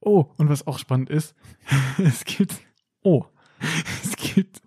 Oh, 0.00 0.26
und 0.36 0.48
was 0.50 0.66
auch 0.66 0.78
spannend 0.78 1.08
ist, 1.08 1.34
es 1.98 2.24
gibt, 2.24 2.54
oh, 3.02 3.24
es 4.02 4.16
gibt, 4.16 4.60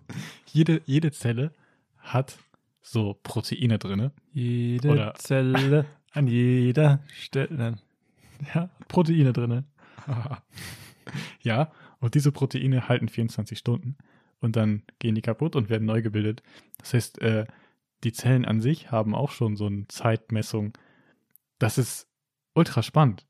jede, 0.46 0.80
jede 0.86 1.12
Zelle 1.12 1.52
hat 1.98 2.38
so 2.82 3.14
Proteine 3.22 3.78
drinne. 3.78 4.10
Jede 4.32 4.88
Oder- 4.88 5.14
Zelle 5.14 5.86
an 6.12 6.26
jeder 6.26 7.00
Stelle. 7.12 7.76
Ja, 8.54 8.70
Proteine 8.88 9.32
drin. 9.32 9.64
ja, 11.40 11.72
und 12.00 12.14
diese 12.14 12.32
Proteine 12.32 12.88
halten 12.88 13.08
24 13.08 13.58
Stunden 13.58 13.96
und 14.40 14.56
dann 14.56 14.82
gehen 14.98 15.14
die 15.14 15.22
kaputt 15.22 15.56
und 15.56 15.70
werden 15.70 15.86
neu 15.86 16.02
gebildet. 16.02 16.42
Das 16.78 16.94
heißt, 16.94 17.20
äh, 17.22 17.46
die 18.02 18.12
Zellen 18.12 18.44
an 18.44 18.60
sich 18.60 18.90
haben 18.90 19.14
auch 19.14 19.30
schon 19.30 19.56
so 19.56 19.66
eine 19.66 19.88
Zeitmessung. 19.88 20.76
Das 21.58 21.78
ist 21.78 22.08
ultra 22.54 22.82
spannend. 22.82 23.26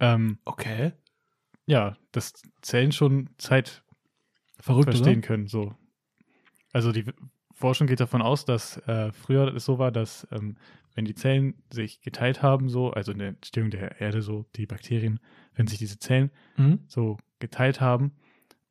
Ähm, 0.00 0.38
Okay. 0.44 0.92
ja, 1.66 1.96
dass 2.10 2.32
Zellen 2.60 2.92
schon 2.92 3.30
Zeit 3.38 3.84
Verrückt, 4.58 4.90
verstehen 4.90 5.18
oder? 5.18 5.26
können. 5.26 5.46
So. 5.46 5.74
Also 6.72 6.90
die 6.90 7.04
Forschung 7.54 7.86
geht 7.86 8.00
davon 8.00 8.22
aus, 8.22 8.44
dass 8.44 8.78
äh, 8.88 9.12
früher 9.12 9.54
es 9.54 9.64
so 9.64 9.78
war, 9.78 9.92
dass 9.92 10.26
ähm, 10.32 10.56
wenn 10.94 11.04
die 11.04 11.14
Zellen 11.14 11.54
sich 11.72 12.00
geteilt 12.02 12.42
haben, 12.42 12.68
so, 12.68 12.90
also 12.90 13.12
in 13.12 13.18
der 13.18 13.28
Entstehung 13.28 13.70
der 13.70 14.00
Erde, 14.00 14.22
so 14.22 14.44
die 14.56 14.66
Bakterien, 14.66 15.20
wenn 15.54 15.66
sich 15.66 15.78
diese 15.78 15.98
Zellen 15.98 16.30
Mhm. 16.56 16.80
so 16.86 17.16
geteilt 17.38 17.80
haben 17.80 18.12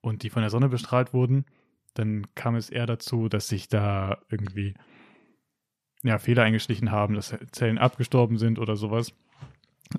und 0.02 0.24
die 0.24 0.30
von 0.30 0.42
der 0.42 0.50
Sonne 0.50 0.70
bestrahlt 0.70 1.14
wurden, 1.14 1.46
dann 1.94 2.28
kam 2.36 2.56
es 2.56 2.70
eher 2.70 2.86
dazu, 2.86 3.28
dass 3.28 3.48
sich 3.48 3.68
da 3.68 4.20
irgendwie 4.30 4.76
ja, 6.04 6.18
Fehler 6.18 6.44
eingeschlichen 6.44 6.92
haben, 6.92 7.14
dass 7.16 7.36
Zellen 7.52 7.78
abgestorben 7.78 8.38
sind 8.38 8.58
oder 8.60 8.76
sowas. 8.76 9.14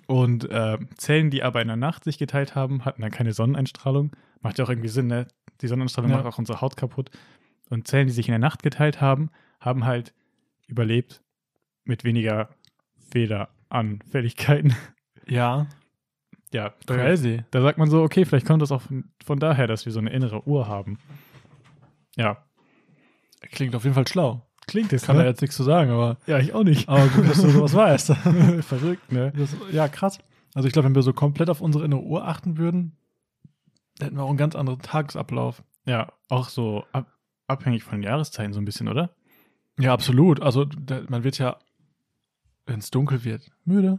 Und 0.07 0.49
äh, 0.50 0.79
Zellen, 0.97 1.31
die 1.31 1.43
aber 1.43 1.61
in 1.61 1.69
der 1.69 1.76
Nacht 1.76 2.05
sich 2.05 2.19
geteilt 2.19 2.55
haben, 2.55 2.85
hatten 2.85 3.02
dann 3.02 3.11
keine 3.11 3.33
Sonneneinstrahlung. 3.33 4.11
Macht 4.41 4.59
ja 4.59 4.64
auch 4.64 4.71
irgendwie 4.71 4.88
Sinn, 4.88 5.07
ne? 5.07 5.29
Die 5.61 5.69
Sonneneinstrahlung 5.69 6.11
Ja. 6.11 6.17
macht 6.17 6.26
auch 6.26 6.38
unsere 6.38 6.61
Haut 6.61 6.76
kaputt. 6.76 7.11
Und 7.69 7.87
Zellen, 7.87 8.07
die 8.07 8.12
sich 8.12 8.26
in 8.26 8.33
der 8.33 8.38
Nacht 8.38 8.62
geteilt 8.62 9.00
haben, 9.00 9.31
haben 9.61 9.85
halt 9.85 10.14
überlebt 10.67 11.23
mit 11.85 12.05
weniger 12.05 12.49
Fehleranfälligkeiten. 13.11 14.75
Ja, 15.27 15.67
Ja, 16.53 16.75
da, 16.87 16.95
crazy. 16.97 17.45
da 17.51 17.62
sagt 17.62 17.79
man 17.79 17.89
so, 17.89 18.03
okay, 18.03 18.25
vielleicht 18.25 18.47
kommt 18.47 18.61
das 18.62 18.73
auch 18.73 18.83
von, 18.83 19.05
von 19.25 19.39
daher, 19.39 19.67
dass 19.67 19.85
wir 19.87 19.93
so 19.93 19.99
eine 20.01 20.11
innere 20.11 20.47
Uhr 20.47 20.69
haben. 20.69 20.99
Ja, 22.17 22.45
Klingt 23.51 23.75
auf 23.75 23.83
jeden 23.85 23.95
Fall 23.95 24.07
schlau. 24.07 24.47
klingt 24.69 24.93
es, 24.93 25.03
Kann 25.07 25.17
da 25.17 25.23
ne? 25.23 25.29
jetzt 25.29 25.41
nichts 25.41 25.57
zu 25.57 25.65
sagen, 25.65 25.91
aber, 25.91 26.17
Ja, 26.27 26.39
ich 26.39 26.53
auch 26.55 26.62
nicht. 26.62 26.89
aber 26.89 27.07
gut, 27.09 27.29
dass 27.29 27.43
du 27.43 27.49
sowas 27.51 27.75
weißt. 27.75 28.12
Verrückt, 28.65 29.11
ne? 29.11 29.33
Das, 29.37 29.57
ja, 29.73 29.89
krass. 29.89 30.19
Also 30.55 30.69
ich 30.69 30.73
glaube, 30.73 30.87
wenn 30.87 30.95
wir 30.95 31.03
so 31.03 31.12
komplett 31.12 31.51
auf 31.51 31.61
unsere 31.61 31.85
innere 31.85 32.03
Uhr 32.03 32.27
achten 32.29 32.57
würden, 32.59 32.97
hätten 34.01 34.17
wir 34.17 34.23
auch 34.23 34.29
einen 34.29 34.37
ganz 34.39 34.55
anderen 34.55 34.81
Tagesablauf. 34.81 35.62
Ja, 35.87 36.12
auch 36.29 36.49
so 36.49 36.85
ab, 36.93 37.07
abhängig 37.49 37.83
von 37.83 37.99
den 37.99 38.05
Jahreszeiten 38.05 38.53
so 38.53 38.61
ein 38.61 38.65
bisschen, 38.65 38.87
oder? 38.89 39.11
Ja, 39.79 39.93
absolut. 39.93 40.41
Also 40.41 40.65
da, 40.67 41.03
man 41.09 41.25
wird 41.25 41.39
ja, 41.39 41.57
wenn 42.66 42.78
es 42.81 42.90
dunkel 42.90 43.25
wird, 43.25 43.50
müde. 43.64 43.99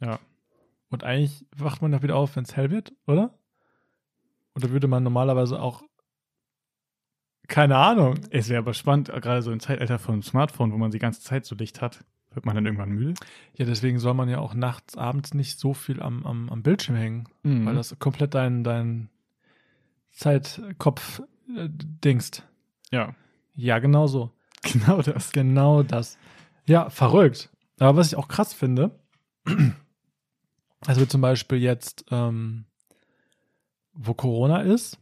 Ja. 0.00 0.18
Und 0.90 1.04
eigentlich 1.04 1.46
wacht 1.56 1.82
man 1.82 1.92
ja 1.92 2.02
wieder 2.02 2.16
auf, 2.16 2.36
wenn 2.36 2.44
es 2.44 2.56
hell 2.56 2.70
wird, 2.70 2.92
oder? 3.06 3.34
Oder 4.54 4.70
würde 4.70 4.86
man 4.88 5.02
normalerweise 5.02 5.60
auch, 5.60 5.82
keine 7.48 7.76
Ahnung, 7.76 8.18
Es 8.30 8.48
wäre 8.48 8.58
aber 8.60 8.72
spannend, 8.74 9.08
gerade 9.08 9.42
so 9.42 9.52
im 9.52 9.60
Zeitalter 9.60 9.98
von 9.98 10.22
Smartphone, 10.22 10.72
wo 10.72 10.78
man 10.78 10.90
die 10.90 10.98
ganze 10.98 11.20
Zeit 11.20 11.44
so 11.44 11.54
Licht 11.54 11.82
hat, 11.82 12.04
wird 12.32 12.46
man 12.46 12.54
dann 12.54 12.64
irgendwann 12.64 12.90
müde? 12.90 13.14
ja, 13.54 13.64
deswegen 13.66 13.98
soll 13.98 14.14
man 14.14 14.28
ja 14.28 14.38
auch 14.38 14.54
nachts, 14.54 14.96
abends 14.96 15.34
nicht 15.34 15.58
so 15.58 15.74
viel 15.74 16.00
am, 16.02 16.24
am, 16.24 16.48
am 16.48 16.62
Bildschirm 16.62 16.96
hängen, 16.96 17.28
Mhm. 17.42 17.66
weil 17.66 17.74
das 17.74 17.98
komplett 17.98 18.34
dein, 18.34 18.64
dein 18.64 19.10
Zeitkopf 20.12 21.20
äh, 21.56 21.68
dingst. 21.68 22.46
ja, 22.90 23.14
Ja, 23.54 23.78
genau 23.78 24.06
so. 24.06 24.30
genau 24.62 25.02
das. 25.02 25.32
Genau 25.32 25.82
das. 25.82 26.18
Ja, 26.66 26.88
verrückt. 26.88 27.50
Aber 27.78 27.96
was 27.98 28.06
ich 28.08 28.16
auch 28.16 28.28
krass 28.28 28.52
finde, 28.54 28.98
also 30.86 31.00
wir 31.00 31.08
zum 31.08 31.20
Beispiel 31.20 31.58
jetzt, 31.58 32.04
ähm, 32.10 32.66
wo 33.92 34.14
Corona 34.14 34.60
ist, 34.62 34.98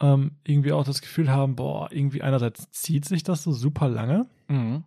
ähm, 0.00 0.36
irgendwie 0.44 0.72
auch 0.72 0.84
das 0.84 1.00
Gefühl 1.02 1.30
haben, 1.30 1.56
boah, 1.56 1.90
irgendwie 1.92 2.22
einerseits 2.22 2.70
zieht 2.70 3.04
sich 3.04 3.22
das 3.22 3.42
so 3.42 3.52
super 3.52 3.88
lange, 3.88 4.28
Mhm. 4.48 4.84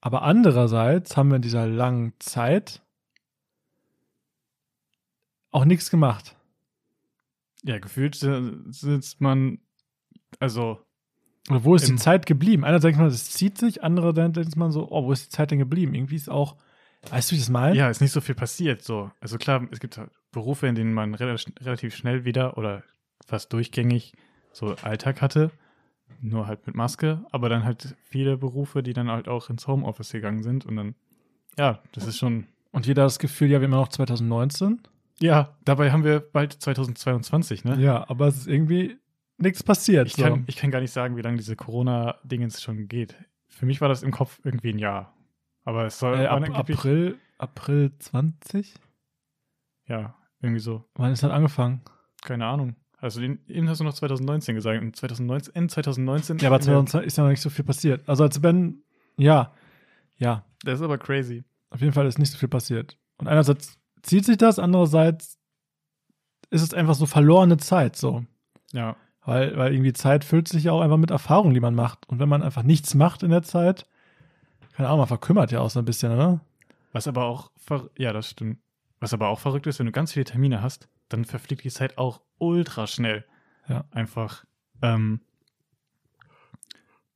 aber 0.00 0.22
andererseits 0.22 1.16
haben 1.16 1.30
wir 1.30 1.36
in 1.36 1.42
dieser 1.42 1.66
langen 1.66 2.12
Zeit 2.20 2.82
auch 5.50 5.64
nichts 5.64 5.90
gemacht. 5.90 6.36
Ja, 7.62 7.78
gefühlt 7.78 8.14
sitzt 8.16 9.20
man, 9.20 9.58
also. 10.40 10.80
Oder 11.50 11.64
wo 11.64 11.74
ist 11.74 11.88
die 11.88 11.96
Zeit 11.96 12.26
geblieben? 12.26 12.64
Einer 12.64 12.78
denkt 12.78 12.98
man, 12.98 13.08
es 13.08 13.30
zieht 13.30 13.58
sich, 13.58 13.82
andere 13.82 14.14
denkt 14.14 14.56
man 14.56 14.70
so, 14.70 14.88
oh, 14.90 15.04
wo 15.04 15.12
ist 15.12 15.26
die 15.26 15.36
Zeit 15.36 15.50
denn 15.50 15.58
geblieben? 15.58 15.94
Irgendwie 15.94 16.16
ist 16.16 16.30
auch, 16.30 16.56
weißt 17.10 17.30
du, 17.30 17.34
wie 17.34 17.40
das 17.40 17.48
mal? 17.48 17.76
Ja, 17.76 17.90
ist 17.90 18.00
nicht 18.00 18.12
so 18.12 18.20
viel 18.20 18.34
passiert. 18.34 18.82
So. 18.82 19.10
Also 19.20 19.38
klar, 19.38 19.66
es 19.70 19.80
gibt 19.80 19.98
halt 19.98 20.10
Berufe, 20.30 20.66
in 20.66 20.74
denen 20.74 20.94
man 20.94 21.14
relativ 21.14 21.96
schnell 21.96 22.24
wieder 22.24 22.56
oder 22.58 22.84
fast 23.26 23.52
durchgängig 23.52 24.12
so 24.52 24.76
Alltag 24.82 25.20
hatte, 25.20 25.50
nur 26.20 26.46
halt 26.46 26.66
mit 26.66 26.76
Maske, 26.76 27.24
aber 27.30 27.48
dann 27.48 27.64
halt 27.64 27.96
viele 28.04 28.36
Berufe, 28.36 28.82
die 28.82 28.92
dann 28.92 29.10
halt 29.10 29.28
auch 29.28 29.50
ins 29.50 29.66
Homeoffice 29.66 30.12
gegangen 30.12 30.42
sind 30.42 30.64
und 30.64 30.76
dann, 30.76 30.94
ja, 31.58 31.80
das 31.92 32.06
ist 32.06 32.18
schon. 32.18 32.46
Und 32.70 32.86
jeder 32.86 33.04
das 33.04 33.18
Gefühl, 33.18 33.50
ja, 33.50 33.60
wir 33.60 33.66
haben 33.66 33.72
noch 33.72 33.88
2019. 33.88 34.80
Ja, 35.20 35.56
dabei 35.64 35.92
haben 35.92 36.04
wir 36.04 36.20
bald 36.20 36.52
2022, 36.52 37.64
ne? 37.64 37.78
Ja, 37.78 38.08
aber 38.08 38.28
es 38.28 38.38
ist 38.38 38.48
irgendwie 38.48 38.96
nichts 39.38 39.62
passiert. 39.62 40.06
Ich, 40.06 40.14
so. 40.14 40.22
kann, 40.22 40.44
ich 40.46 40.56
kann 40.56 40.70
gar 40.70 40.80
nicht 40.80 40.92
sagen, 40.92 41.16
wie 41.16 41.22
lange 41.22 41.36
diese 41.36 41.56
Corona-Dingens 41.56 42.62
schon 42.62 42.88
geht. 42.88 43.14
Für 43.48 43.66
mich 43.66 43.80
war 43.80 43.88
das 43.88 44.02
im 44.02 44.10
Kopf 44.10 44.40
irgendwie 44.44 44.70
ein 44.70 44.78
Jahr. 44.78 45.14
Aber 45.64 45.86
es 45.86 45.98
soll. 45.98 46.18
Äh, 46.18 46.26
ab, 46.26 46.42
April, 46.52 47.18
April 47.38 47.92
20? 47.98 48.74
Ja, 49.86 50.14
irgendwie 50.40 50.60
so. 50.60 50.84
Wann 50.94 51.12
ist 51.12 51.22
das 51.22 51.30
angefangen? 51.30 51.82
Keine 52.22 52.46
Ahnung. 52.46 52.76
Also 52.98 53.20
eben 53.20 53.68
hast 53.68 53.80
du 53.80 53.84
noch 53.84 53.94
2019 53.94 54.54
gesagt. 54.54 54.80
Und 54.80 54.94
2019, 54.94 55.54
Ende 55.54 55.72
2019. 55.72 56.38
Ja, 56.38 56.48
aber 56.48 56.60
2020 56.60 57.06
ist 57.06 57.18
ja 57.18 57.24
noch 57.24 57.30
nicht 57.30 57.40
so 57.40 57.50
viel 57.50 57.64
passiert. 57.64 58.08
Also 58.08 58.22
als 58.22 58.42
wenn, 58.42 58.84
ja, 59.16 59.52
ja. 60.18 60.44
Das 60.62 60.78
ist 60.78 60.84
aber 60.84 60.98
crazy. 60.98 61.42
Auf 61.70 61.80
jeden 61.80 61.92
Fall 61.92 62.06
ist 62.06 62.18
nicht 62.18 62.30
so 62.30 62.38
viel 62.38 62.48
passiert. 62.48 62.96
Und 63.16 63.26
einerseits 63.26 63.76
zieht 64.02 64.24
sich 64.24 64.36
das, 64.36 64.60
andererseits 64.60 65.38
ist 66.50 66.62
es 66.62 66.74
einfach 66.74 66.94
so 66.94 67.06
verlorene 67.06 67.56
Zeit, 67.56 67.96
so. 67.96 68.24
Ja. 68.72 68.96
Weil, 69.24 69.56
weil 69.56 69.72
irgendwie 69.72 69.92
Zeit 69.92 70.24
füllt 70.24 70.48
sich 70.48 70.64
ja 70.64 70.72
auch 70.72 70.80
einfach 70.80 70.96
mit 70.96 71.10
Erfahrungen, 71.10 71.54
die 71.54 71.60
man 71.60 71.74
macht. 71.74 72.08
Und 72.08 72.18
wenn 72.18 72.28
man 72.28 72.42
einfach 72.42 72.64
nichts 72.64 72.94
macht 72.94 73.22
in 73.22 73.30
der 73.30 73.42
Zeit, 73.42 73.86
keine 74.72 74.88
Ahnung, 74.88 75.00
man 75.00 75.08
verkümmert 75.08 75.52
ja 75.52 75.60
auch 75.60 75.70
so 75.70 75.78
ein 75.78 75.84
bisschen, 75.84 76.12
oder? 76.12 76.40
Was 76.92 77.06
aber 77.06 77.24
auch, 77.24 77.50
ja, 77.96 78.12
das 78.12 78.30
stimmt. 78.30 78.58
Was 79.00 79.14
aber 79.14 79.28
auch 79.28 79.38
verrückt 79.38 79.66
ist, 79.66 79.78
wenn 79.78 79.86
du 79.86 79.92
ganz 79.92 80.12
viele 80.12 80.24
Termine 80.24 80.62
hast, 80.62 80.88
dann 81.08 81.24
verfliegt 81.24 81.64
die 81.64 81.70
Zeit 81.70 81.98
auch 81.98 82.20
ultra 82.38 82.86
schnell. 82.86 83.24
Ja. 83.68 83.84
Einfach. 83.90 84.44
Ähm, 84.80 85.20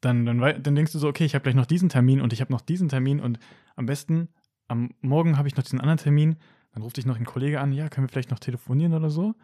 dann, 0.00 0.24
dann, 0.24 0.38
dann 0.38 0.74
denkst 0.74 0.92
du 0.92 0.98
so, 0.98 1.08
okay, 1.08 1.24
ich 1.24 1.34
habe 1.34 1.42
gleich 1.42 1.54
noch 1.54 1.66
diesen 1.66 1.88
Termin 1.88 2.20
und 2.20 2.32
ich 2.32 2.40
habe 2.40 2.52
noch 2.52 2.60
diesen 2.60 2.88
Termin 2.88 3.20
und 3.20 3.38
am 3.74 3.86
besten 3.86 4.28
am 4.68 4.90
Morgen 5.00 5.38
habe 5.38 5.48
ich 5.48 5.56
noch 5.56 5.64
diesen 5.64 5.80
anderen 5.80 5.98
Termin. 5.98 6.36
Dann 6.72 6.82
ruft 6.82 6.96
dich 6.96 7.06
noch 7.06 7.16
ein 7.16 7.24
Kollege 7.24 7.60
an, 7.60 7.72
ja, 7.72 7.88
können 7.88 8.06
wir 8.06 8.10
vielleicht 8.10 8.30
noch 8.30 8.38
telefonieren 8.38 8.94
oder 8.94 9.10
so? 9.10 9.34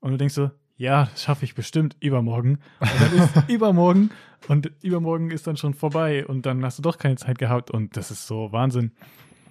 Und 0.00 0.10
du 0.10 0.16
denkst 0.16 0.34
so, 0.34 0.50
ja, 0.78 1.06
das 1.06 1.24
schaffe 1.24 1.44
ich 1.44 1.54
bestimmt 1.54 1.96
übermorgen. 2.00 2.60
Und 2.78 3.00
dann 3.00 3.12
ist 3.12 3.48
übermorgen 3.48 4.10
und 4.46 4.70
übermorgen 4.80 5.30
ist 5.30 5.46
dann 5.46 5.56
schon 5.56 5.74
vorbei 5.74 6.24
und 6.24 6.46
dann 6.46 6.64
hast 6.64 6.78
du 6.78 6.82
doch 6.82 6.98
keine 6.98 7.16
Zeit 7.16 7.38
gehabt 7.38 7.70
und 7.70 7.96
das 7.96 8.10
ist 8.10 8.26
so 8.26 8.52
Wahnsinn. 8.52 8.92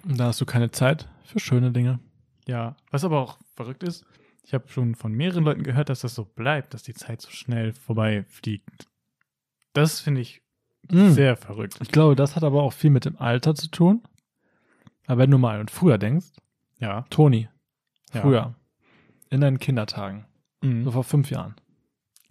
Und 0.04 0.18
da 0.18 0.26
hast 0.26 0.40
du 0.40 0.46
keine 0.46 0.70
Zeit 0.70 1.06
für 1.24 1.38
schöne 1.38 1.70
Dinge. 1.70 2.00
Ja, 2.46 2.76
was 2.90 3.04
aber 3.04 3.20
auch 3.20 3.38
verrückt 3.54 3.82
ist, 3.82 4.06
ich 4.42 4.54
habe 4.54 4.68
schon 4.68 4.94
von 4.94 5.12
mehreren 5.12 5.44
Leuten 5.44 5.62
gehört, 5.62 5.90
dass 5.90 6.00
das 6.00 6.14
so 6.14 6.24
bleibt, 6.24 6.72
dass 6.72 6.82
die 6.82 6.94
Zeit 6.94 7.20
so 7.20 7.30
schnell 7.30 7.74
vorbei 7.74 8.24
fliegt. 8.26 8.88
Das 9.74 10.00
finde 10.00 10.22
ich 10.22 10.40
mm. 10.88 11.10
sehr 11.10 11.36
verrückt. 11.36 11.76
Ich 11.82 11.90
glaube, 11.90 12.16
das 12.16 12.34
hat 12.34 12.44
aber 12.44 12.62
auch 12.62 12.72
viel 12.72 12.88
mit 12.88 13.04
dem 13.04 13.18
Alter 13.18 13.54
zu 13.54 13.70
tun. 13.70 14.02
Aber 15.06 15.18
wenn 15.18 15.30
du 15.30 15.36
mal 15.36 15.60
an 15.60 15.68
früher 15.68 15.98
denkst, 15.98 16.28
ja. 16.78 17.04
Toni, 17.10 17.48
früher, 18.10 18.32
ja. 18.32 18.54
in 19.28 19.42
deinen 19.42 19.58
Kindertagen, 19.58 20.24
mhm. 20.62 20.84
so 20.84 20.90
vor 20.90 21.04
fünf 21.04 21.30
Jahren. 21.30 21.54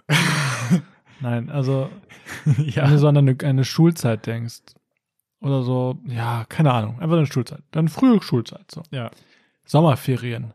Nein, 1.19 1.50
also 1.50 1.89
ja. 2.57 2.84
wenn 2.84 2.91
du 2.91 3.00
so 3.00 3.07
an 3.07 3.17
eine, 3.17 3.36
eine 3.43 3.65
Schulzeit 3.65 4.25
denkst, 4.25 4.62
oder 5.39 5.62
so, 5.62 6.00
ja, 6.05 6.46
keine 6.50 6.74
Ahnung, 6.74 7.00
einfach 7.00 7.17
eine 7.17 7.27
Schulzeit, 7.27 7.62
dann 7.72 7.89
frühe 7.89 8.22
Schulzeit, 8.22 8.72
so. 8.72 8.81
Ja. 8.91 9.12
Sommerferien. 9.65 10.53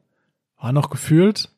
War 0.59 0.73
noch 0.73 0.91
gefühlt 0.91 1.51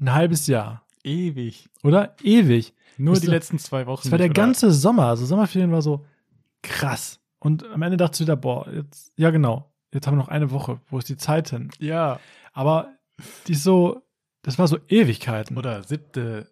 ein 0.00 0.12
halbes 0.12 0.46
Jahr. 0.46 0.82
Ewig. 1.02 1.68
Oder? 1.82 2.14
Ewig. 2.22 2.74
Nur 2.96 3.14
das 3.14 3.22
die 3.22 3.28
letzten 3.28 3.58
zwei 3.58 3.86
Wochen. 3.86 4.06
Es 4.06 4.10
war 4.10 4.18
der 4.18 4.26
oder? 4.26 4.34
ganze 4.34 4.72
Sommer. 4.72 5.06
Also 5.06 5.24
Sommerferien 5.24 5.72
war 5.72 5.82
so 5.82 6.04
krass. 6.62 7.20
Und 7.38 7.64
am 7.70 7.82
Ende 7.82 7.96
dachte 7.96 8.16
ich 8.16 8.20
wieder, 8.20 8.36
boah, 8.36 8.68
jetzt, 8.70 9.12
ja 9.16 9.30
genau, 9.30 9.72
jetzt 9.92 10.06
haben 10.06 10.14
wir 10.14 10.22
noch 10.22 10.28
eine 10.28 10.50
Woche. 10.50 10.80
Wo 10.88 10.98
ist 10.98 11.08
die 11.08 11.16
Zeit 11.16 11.50
hin? 11.50 11.70
Ja. 11.78 12.18
Aber 12.52 12.88
die 13.46 13.52
ist 13.52 13.62
so, 13.62 14.02
das 14.48 14.58
war 14.58 14.66
so 14.66 14.78
Ewigkeiten. 14.88 15.58
Oder 15.58 15.82
siebte, 15.82 16.50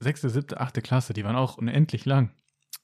sechste, 0.00 0.28
siebte, 0.28 0.60
achte 0.60 0.82
Klasse, 0.82 1.14
die 1.14 1.24
waren 1.24 1.34
auch 1.34 1.56
unendlich 1.56 2.04
lang. 2.04 2.30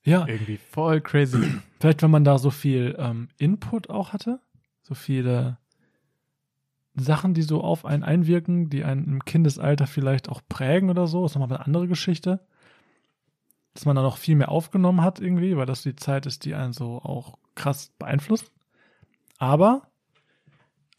Ja. 0.05 0.27
Irgendwie 0.27 0.57
voll 0.57 1.03
crazy. 1.03 1.61
Vielleicht, 1.81 2.03
wenn 2.03 2.11
man 2.11 2.25
da 2.25 2.39
so 2.39 2.49
viel 2.49 2.97
ähm, 2.99 3.29
Input 3.37 3.91
auch 3.91 4.15
hatte, 4.15 4.41
so 4.81 4.95
viele 4.95 5.59
Sachen, 6.95 7.35
die 7.35 7.43
so 7.43 7.61
auf 7.61 7.85
einen 7.85 8.03
einwirken, 8.03 8.71
die 8.71 8.85
einen 8.85 9.05
im 9.05 9.25
Kindesalter 9.27 9.87
vielleicht 9.87 10.31
auch 10.31 10.41
prägen 10.49 10.89
oder 10.89 11.07
so, 11.09 11.27
ist 11.27 11.35
nochmal 11.35 11.51
eine 11.51 11.67
andere 11.67 11.87
Geschichte. 11.87 12.41
Dass 13.75 13.85
man 13.85 13.97
dann 13.97 14.07
auch 14.07 14.17
viel 14.17 14.37
mehr 14.37 14.51
aufgenommen 14.51 15.03
hat 15.03 15.21
irgendwie, 15.21 15.59
weil 15.59 15.67
das 15.67 15.83
die 15.83 15.97
Zeit 15.97 16.25
ist, 16.25 16.47
die 16.47 16.55
einen 16.55 16.73
so 16.73 17.03
auch 17.03 17.37
krass 17.55 17.93
beeinflusst. 17.99 18.51
Aber 19.37 19.89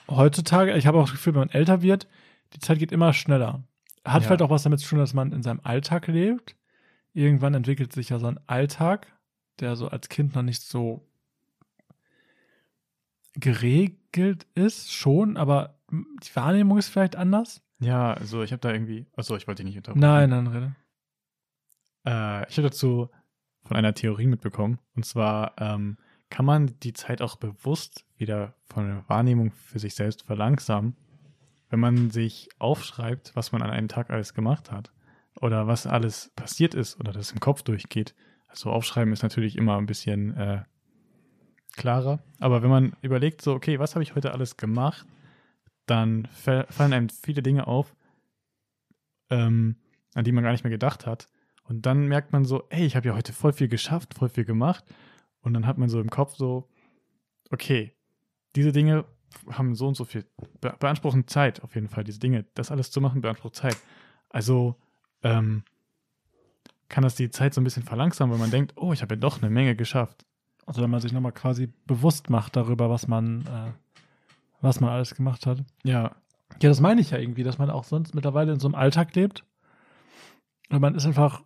heutzutage, 0.07 0.75
ich 0.77 0.85
habe 0.85 0.99
auch 0.99 1.05
das 1.05 1.13
Gefühl, 1.13 1.33
wenn 1.33 1.39
man 1.39 1.49
älter 1.49 1.81
wird, 1.81 2.07
die 2.55 2.59
Zeit 2.59 2.79
geht 2.79 2.91
immer 2.91 3.13
schneller. 3.13 3.63
Hat 4.03 4.21
ja. 4.21 4.27
vielleicht 4.27 4.41
auch 4.41 4.49
was 4.49 4.63
damit 4.63 4.79
zu 4.79 4.89
tun, 4.89 4.99
dass 4.99 5.13
man 5.13 5.31
in 5.31 5.43
seinem 5.43 5.61
Alltag 5.63 6.07
lebt. 6.07 6.55
Irgendwann 7.13 7.53
entwickelt 7.53 7.93
sich 7.93 8.09
ja 8.09 8.19
so 8.19 8.27
ein 8.27 8.39
Alltag, 8.47 9.07
der 9.59 9.75
so 9.75 9.87
als 9.87 10.09
Kind 10.09 10.35
noch 10.35 10.43
nicht 10.43 10.61
so 10.61 11.07
geregelt 13.33 14.47
ist, 14.55 14.93
schon, 14.93 15.37
aber 15.37 15.79
die 15.91 16.35
Wahrnehmung 16.35 16.77
ist 16.77 16.89
vielleicht 16.89 17.15
anders. 17.15 17.61
Ja, 17.79 18.13
also 18.13 18.43
ich 18.43 18.51
habe 18.51 18.61
da 18.61 18.71
irgendwie. 18.71 19.05
Achso, 19.15 19.35
ich 19.35 19.47
wollte 19.47 19.63
dich 19.63 19.75
nicht 19.75 19.77
unterbrechen. 19.77 20.01
Nein, 20.01 20.29
nein, 20.29 20.47
rede. 20.47 20.75
Äh, 22.05 22.49
ich 22.49 22.57
habe 22.57 22.69
dazu 22.69 23.09
von 23.63 23.75
einer 23.75 23.93
Theorie 23.93 24.27
mitbekommen. 24.27 24.79
Und 24.95 25.05
zwar 25.05 25.53
ähm, 25.57 25.97
kann 26.29 26.45
man 26.45 26.79
die 26.79 26.93
Zeit 26.93 27.21
auch 27.21 27.35
bewusst 27.35 28.05
wieder 28.17 28.55
von 28.65 28.87
der 28.87 29.09
Wahrnehmung 29.09 29.51
für 29.51 29.79
sich 29.79 29.95
selbst 29.95 30.23
verlangsamen, 30.23 30.95
wenn 31.69 31.79
man 31.79 32.11
sich 32.11 32.49
aufschreibt, 32.59 33.35
was 33.35 33.51
man 33.51 33.61
an 33.61 33.71
einem 33.71 33.87
Tag 33.87 34.09
alles 34.09 34.33
gemacht 34.33 34.71
hat 34.71 34.91
oder 35.41 35.67
was 35.67 35.87
alles 35.87 36.31
passiert 36.35 36.73
ist 36.73 36.99
oder 36.99 37.11
das 37.11 37.31
im 37.31 37.39
Kopf 37.39 37.63
durchgeht. 37.63 38.15
Also 38.47 38.71
aufschreiben 38.71 39.13
ist 39.13 39.23
natürlich 39.23 39.57
immer 39.57 39.77
ein 39.77 39.85
bisschen 39.85 40.35
äh, 40.37 40.63
klarer. 41.75 42.23
Aber 42.39 42.63
wenn 42.63 42.69
man 42.69 42.95
überlegt, 43.01 43.41
so, 43.41 43.53
okay, 43.53 43.79
was 43.79 43.95
habe 43.95 44.03
ich 44.03 44.15
heute 44.15 44.31
alles 44.31 44.57
gemacht, 44.57 45.05
dann 45.85 46.27
fallen 46.27 46.93
einem 46.93 47.09
viele 47.09 47.43
Dinge 47.43 47.67
auf, 47.67 47.95
ähm, 49.29 49.75
an 50.13 50.23
die 50.23 50.31
man 50.31 50.43
gar 50.43 50.51
nicht 50.51 50.63
mehr 50.63 50.71
gedacht 50.71 51.05
hat. 51.05 51.27
Und 51.63 51.85
dann 51.85 52.07
merkt 52.07 52.31
man 52.31 52.45
so, 52.45 52.63
ey, 52.69 52.85
ich 52.85 52.95
habe 52.95 53.07
ja 53.07 53.15
heute 53.15 53.33
voll 53.33 53.53
viel 53.53 53.67
geschafft, 53.67 54.13
voll 54.13 54.29
viel 54.29 54.45
gemacht. 54.45 54.85
Und 55.41 55.53
dann 55.53 55.65
hat 55.67 55.77
man 55.77 55.89
so 55.89 55.99
im 55.99 56.09
Kopf 56.09 56.35
so, 56.35 56.69
okay, 57.51 57.93
diese 58.55 58.71
Dinge 58.71 59.05
haben 59.51 59.75
so 59.75 59.87
und 59.87 59.95
so 59.95 60.05
viel, 60.05 60.25
be 60.61 60.75
beanspruchen 60.79 61.27
Zeit 61.27 61.63
auf 61.63 61.75
jeden 61.75 61.87
Fall, 61.87 62.03
diese 62.03 62.19
Dinge, 62.19 62.45
das 62.53 62.71
alles 62.71 62.91
zu 62.91 63.01
machen, 63.01 63.21
beansprucht 63.21 63.55
Zeit. 63.55 63.77
Also 64.29 64.75
ähm, 65.23 65.63
kann 66.89 67.03
das 67.03 67.15
die 67.15 67.29
Zeit 67.29 67.53
so 67.53 67.61
ein 67.61 67.63
bisschen 67.63 67.83
verlangsamen, 67.83 68.31
weil 68.31 68.39
man 68.39 68.51
denkt, 68.51 68.73
oh, 68.75 68.93
ich 68.93 69.01
habe 69.01 69.15
ja 69.15 69.19
doch 69.19 69.41
eine 69.41 69.49
Menge 69.49 69.75
geschafft. 69.75 70.25
Also 70.65 70.81
wenn 70.81 70.89
man 70.89 71.01
sich 71.01 71.11
nochmal 71.11 71.31
quasi 71.31 71.71
bewusst 71.85 72.29
macht 72.29 72.55
darüber, 72.55 72.89
was 72.89 73.07
man, 73.07 73.41
äh, 73.41 73.71
was 74.61 74.79
man 74.79 74.89
alles 74.91 75.15
gemacht 75.15 75.45
hat. 75.45 75.63
Ja. 75.83 76.15
Ja, 76.61 76.69
das 76.69 76.79
meine 76.79 77.01
ich 77.01 77.11
ja 77.11 77.17
irgendwie, 77.17 77.43
dass 77.43 77.57
man 77.57 77.69
auch 77.69 77.83
sonst 77.83 78.15
mittlerweile 78.15 78.53
in 78.53 78.59
so 78.59 78.67
einem 78.67 78.75
Alltag 78.75 79.15
lebt. 79.15 79.43
Und 80.69 80.79
man 80.79 80.95
ist 80.95 81.05
einfach, 81.05 81.43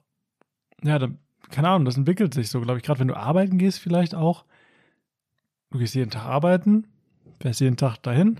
ja, 0.83 0.99
da, 0.99 1.09
keine 1.49 1.69
Ahnung, 1.69 1.85
das 1.85 1.97
entwickelt 1.97 2.33
sich 2.33 2.49
so, 2.49 2.61
glaube 2.61 2.79
ich, 2.79 2.83
gerade 2.83 2.99
wenn 2.99 3.07
du 3.07 3.17
arbeiten 3.17 3.57
gehst, 3.57 3.79
vielleicht 3.79 4.15
auch. 4.15 4.45
Du 5.71 5.79
gehst 5.79 5.95
jeden 5.95 6.11
Tag 6.11 6.25
arbeiten, 6.25 6.87
fährst 7.39 7.61
jeden 7.61 7.77
Tag 7.77 7.97
dahin. 7.97 8.39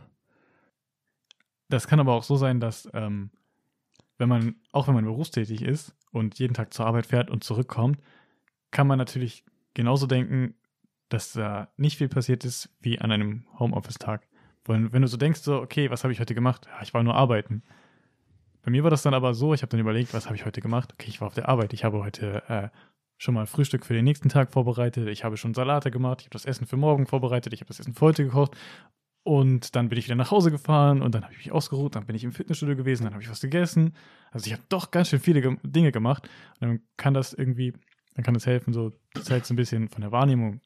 Das 1.70 1.88
kann 1.88 2.00
aber 2.00 2.14
auch 2.14 2.24
so 2.24 2.36
sein, 2.36 2.60
dass, 2.60 2.90
ähm, 2.94 3.32
wenn 4.18 4.30
man, 4.30 4.56
auch 4.72 4.88
wenn 4.88 4.96
man 4.96 5.06
berufstätig 5.06 5.62
ist 5.62 5.96
und 6.12 6.40
jeden 6.40 6.54
Tag 6.54 6.74
zur 6.74 6.86
Arbeit 6.86 7.06
fährt 7.06 7.30
und 7.30 7.44
zurückkommt, 7.44 8.00
kann 8.72 8.88
man 8.88 8.98
natürlich 8.98 9.46
genauso 9.74 10.08
denken, 10.08 10.56
dass 11.10 11.34
da 11.34 11.70
nicht 11.78 11.98
viel 11.98 12.10
passiert 12.10 12.46
ist 12.46 12.70
wie 12.82 13.00
an 13.00 13.12
einem 13.12 13.46
Homeoffice-Tag. 13.58 14.28
Wenn, 14.66 14.94
wenn 14.94 15.02
du 15.02 15.08
so 15.08 15.18
denkst, 15.18 15.42
so, 15.42 15.62
okay, 15.62 15.90
was 15.90 16.04
habe 16.04 16.14
ich 16.14 16.20
heute 16.20 16.36
gemacht? 16.36 16.68
Ja, 16.68 16.82
ich 16.84 16.94
war 16.94 17.02
nur 17.04 17.16
arbeiten. 17.16 17.64
Bei 18.62 18.72
mir 18.72 18.84
war 18.84 18.92
das 18.92 19.02
dann 19.02 19.14
aber 19.14 19.34
so, 19.34 19.54
ich 19.54 19.62
habe 19.62 19.72
dann 19.72 19.80
überlegt, 19.80 20.14
was 20.14 20.26
habe 20.26 20.36
ich 20.36 20.46
heute 20.46 20.62
gemacht? 20.62 20.94
Okay, 20.94 21.10
ich 21.10 21.22
war 21.22 21.28
auf 21.28 21.34
der 21.34 21.50
Arbeit. 21.50 21.74
Ich 21.74 21.84
habe 21.84 22.04
heute 22.04 22.44
äh, 22.48 22.70
schon 23.20 23.36
mal 23.36 23.46
Frühstück 23.46 23.86
für 23.86 23.94
den 23.94 24.06
nächsten 24.06 24.30
Tag 24.30 24.52
vorbereitet. 24.52 25.08
Ich 25.10 25.24
habe 25.24 25.38
schon 25.38 25.54
Salate 25.54 25.92
gemacht. 25.92 26.22
Ich 26.22 26.28
habe 26.28 26.34
das 26.34 26.46
Essen 26.46 26.66
für 26.66 26.78
morgen 26.78 27.06
vorbereitet. 27.06 27.54
Ich 27.54 27.60
habe 27.60 27.68
das 27.68 27.80
Essen 27.80 27.94
für 27.94 28.06
heute 28.06 28.24
gekocht. 28.24 28.56
Und 29.24 29.76
dann 29.76 29.90
bin 29.90 30.00
ich 30.00 30.06
wieder 30.06 30.16
nach 30.16 30.32
Hause 30.32 30.50
gefahren 30.50 31.02
und 31.02 31.14
dann 31.14 31.24
habe 31.24 31.34
ich 31.34 31.40
mich 31.40 31.52
ausgeruht, 31.52 31.96
dann 31.96 32.06
bin 32.06 32.16
ich 32.16 32.24
im 32.24 32.32
Fitnessstudio 32.32 32.78
gewesen, 32.78 33.04
dann 33.04 33.14
habe 33.14 33.22
ich 33.22 33.30
was 33.30 33.42
gegessen. 33.42 33.94
Also 34.32 34.48
ich 34.48 34.54
habe 34.54 34.64
doch 34.70 34.90
ganz 34.90 35.10
schön 35.10 35.20
viele 35.20 35.58
Dinge 35.62 35.92
gemacht. 35.92 36.30
Und 36.60 36.68
dann 36.68 36.80
kann 36.96 37.14
das 37.14 37.34
irgendwie, 37.34 37.74
dann 38.16 38.24
kann 38.24 38.36
es 38.36 38.48
helfen, 38.48 38.74
so 38.74 38.94
die 39.16 39.22
Zeit 39.22 39.46
so 39.46 39.54
ein 39.54 39.58
bisschen 39.58 39.90
von 39.90 40.02
der 40.02 40.14
Wahrnehmung 40.14 40.62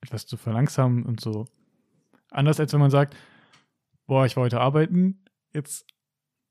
etwas 0.00 0.26
zu 0.26 0.36
verlangsamen 0.36 1.04
und 1.04 1.20
so. 1.20 1.46
Anders 2.30 2.60
als 2.60 2.72
wenn 2.72 2.80
man 2.80 2.90
sagt, 2.90 3.16
boah, 4.06 4.24
ich 4.24 4.36
war 4.36 4.44
heute 4.44 4.60
arbeiten, 4.60 5.24
jetzt 5.52 5.86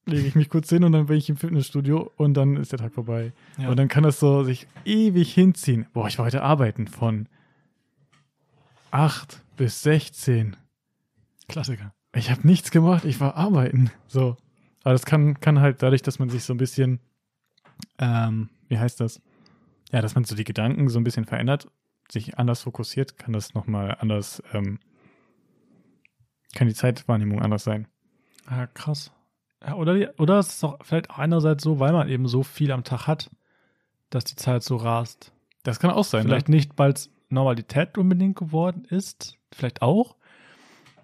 lege 0.05 0.27
ich 0.27 0.35
mich 0.35 0.49
kurz 0.49 0.69
hin 0.69 0.83
und 0.83 0.91
dann 0.91 1.05
bin 1.05 1.17
ich 1.17 1.29
im 1.29 1.37
Fitnessstudio 1.37 2.11
und 2.17 2.33
dann 2.33 2.57
ist 2.57 2.71
der 2.71 2.79
Tag 2.79 2.93
vorbei. 2.93 3.31
Ja. 3.57 3.69
Und 3.69 3.77
dann 3.77 3.87
kann 3.87 4.03
das 4.03 4.19
so 4.19 4.43
sich 4.43 4.67
ewig 4.85 5.33
hinziehen. 5.33 5.85
Boah, 5.93 6.07
ich 6.07 6.17
war 6.17 6.25
heute 6.25 6.43
arbeiten 6.43 6.87
von 6.87 7.27
8 8.91 9.41
bis 9.55 9.81
16. 9.83 10.55
Klassiker. 11.47 11.93
Ich 12.15 12.29
habe 12.29 12.45
nichts 12.45 12.71
gemacht, 12.71 13.05
ich 13.05 13.19
war 13.19 13.35
arbeiten. 13.35 13.91
So. 14.07 14.37
Aber 14.83 14.93
das 14.93 15.05
kann, 15.05 15.39
kann 15.39 15.59
halt 15.59 15.81
dadurch, 15.81 16.01
dass 16.01 16.19
man 16.19 16.29
sich 16.29 16.43
so 16.43 16.53
ein 16.53 16.57
bisschen, 16.57 16.99
ähm, 17.97 18.49
wie 18.67 18.77
heißt 18.77 18.99
das? 18.99 19.21
Ja, 19.91 20.01
dass 20.01 20.15
man 20.15 20.25
so 20.25 20.35
die 20.35 20.43
Gedanken 20.43 20.89
so 20.89 20.99
ein 20.99 21.03
bisschen 21.03 21.25
verändert, 21.25 21.67
sich 22.11 22.37
anders 22.37 22.61
fokussiert, 22.61 23.17
kann 23.17 23.33
das 23.33 23.53
nochmal 23.53 23.97
anders, 23.99 24.43
ähm, 24.53 24.79
kann 26.55 26.67
die 26.67 26.73
Zeitwahrnehmung 26.73 27.41
anders 27.41 27.63
sein. 27.63 27.87
Ja, 28.49 28.67
krass. 28.67 29.11
Ja, 29.65 29.75
oder, 29.75 29.93
die, 29.93 30.07
oder 30.17 30.39
es 30.39 30.49
ist 30.49 30.63
auch 30.63 30.77
vielleicht 30.81 31.09
auch 31.09 31.17
einerseits 31.17 31.63
so, 31.63 31.79
weil 31.79 31.93
man 31.93 32.09
eben 32.09 32.27
so 32.27 32.43
viel 32.43 32.71
am 32.71 32.83
Tag 32.83 33.07
hat, 33.07 33.29
dass 34.09 34.25
die 34.25 34.35
Zeit 34.35 34.63
so 34.63 34.75
rast. 34.75 35.31
Das 35.63 35.79
kann 35.79 35.91
auch 35.91 36.03
sein. 36.03 36.23
Vielleicht 36.23 36.49
ne? 36.49 36.55
nicht, 36.55 36.71
weil 36.77 36.91
es 36.91 37.09
Normalität 37.29 37.97
unbedingt 37.97 38.35
geworden 38.35 38.85
ist, 38.85 39.37
vielleicht 39.51 39.81
auch, 39.81 40.15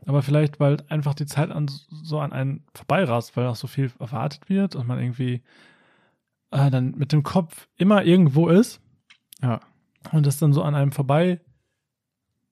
aber 0.06 0.22
vielleicht, 0.22 0.60
weil 0.60 0.78
einfach 0.90 1.14
die 1.14 1.26
Zeit 1.26 1.52
an, 1.52 1.70
so 1.90 2.20
an 2.20 2.34
einen 2.34 2.64
vorbeirast, 2.74 3.36
weil 3.38 3.48
auch 3.48 3.56
so 3.56 3.68
viel 3.68 3.92
erwartet 4.00 4.50
wird 4.50 4.76
und 4.76 4.88
man 4.88 5.00
irgendwie 5.00 5.44
äh, 6.52 6.70
dann 6.70 6.92
mit 6.92 7.12
dem 7.12 7.24
Kopf 7.24 7.68
immer 7.78 8.04
irgendwo 8.04 8.50
ist. 8.50 8.82
Ja. 9.42 9.60
Und 10.12 10.26
das 10.26 10.38
dann 10.38 10.54
so 10.54 10.64
an 10.64 10.76
einem 10.76 10.92
vorbei 10.92 11.42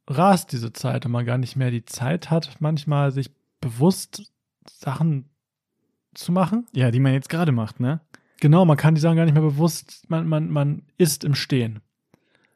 rast, 0.08 0.52
diese 0.52 0.74
Zeit, 0.74 1.06
und 1.06 1.12
man 1.12 1.26
gar 1.26 1.38
nicht 1.38 1.56
mehr 1.56 1.72
die 1.72 1.86
Zeit 1.86 2.30
hat, 2.30 2.58
manchmal 2.60 3.12
sich 3.12 3.32
bewusst 3.60 4.32
Sachen 4.70 5.30
zu 6.18 6.32
machen. 6.32 6.66
Ja, 6.74 6.92
die 6.92 7.00
man 7.00 7.14
jetzt 7.14 7.30
gerade 7.30 7.52
macht, 7.52 7.80
ne? 7.80 8.02
Genau, 8.40 8.66
man 8.66 8.78
kann 8.78 8.96
die 8.96 9.02
Sachen 9.02 9.16
gar 9.16 9.26
nicht 9.26 9.34
mehr 9.34 9.44
bewusst, 9.44 10.06
man, 10.10 10.28
man, 10.28 10.50
man 10.50 10.84
ist 10.98 11.24
im 11.24 11.36
Stehen. 11.36 11.80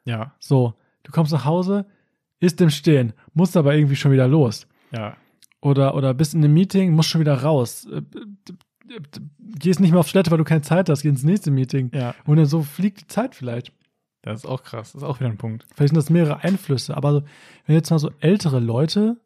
Ja. 0.04 0.34
So, 0.38 0.74
du 1.02 1.12
kommst 1.12 1.32
nach 1.32 1.44
Hause, 1.44 1.86
ist 2.40 2.60
im 2.60 2.70
Stehen, 2.70 3.12
musst 3.34 3.56
aber 3.56 3.74
irgendwie 3.74 3.96
schon 3.96 4.12
wieder 4.12 4.28
los. 4.28 4.66
Ja. 4.92 5.16
Oder, 5.60 5.94
oder 5.94 6.14
bist 6.14 6.34
in 6.34 6.44
einem 6.44 6.54
Meeting, 6.54 6.92
musst 6.92 7.08
schon 7.08 7.20
wieder 7.20 7.42
raus. 7.42 7.86
Äh, 7.86 8.02
gehst 9.38 9.80
nicht 9.80 9.92
mehr 9.92 10.00
auf 10.00 10.10
Toilette, 10.10 10.30
weil 10.30 10.38
du 10.38 10.44
keine 10.44 10.62
Zeit 10.62 10.88
hast, 10.88 11.02
geh 11.02 11.08
ins 11.08 11.22
nächste 11.22 11.50
Meeting. 11.50 11.90
Ja. 11.94 12.14
Und 12.26 12.36
dann 12.36 12.46
so 12.46 12.62
fliegt 12.62 13.00
die 13.00 13.06
Zeit 13.06 13.34
vielleicht. 13.34 13.72
Das 14.22 14.40
ist 14.40 14.46
auch 14.46 14.62
krass. 14.62 14.92
Das 14.92 15.02
ist 15.02 15.08
auch 15.08 15.18
wieder 15.18 15.30
ein 15.30 15.38
Punkt. 15.38 15.66
Vielleicht 15.74 15.90
sind 15.90 15.96
das 15.96 16.10
mehrere 16.10 16.42
Einflüsse. 16.42 16.96
Aber 16.96 17.14
wenn 17.14 17.22
du 17.66 17.72
jetzt 17.74 17.90
mal 17.90 17.98
so 17.98 18.10
ältere 18.20 18.60
Leute 18.60 19.16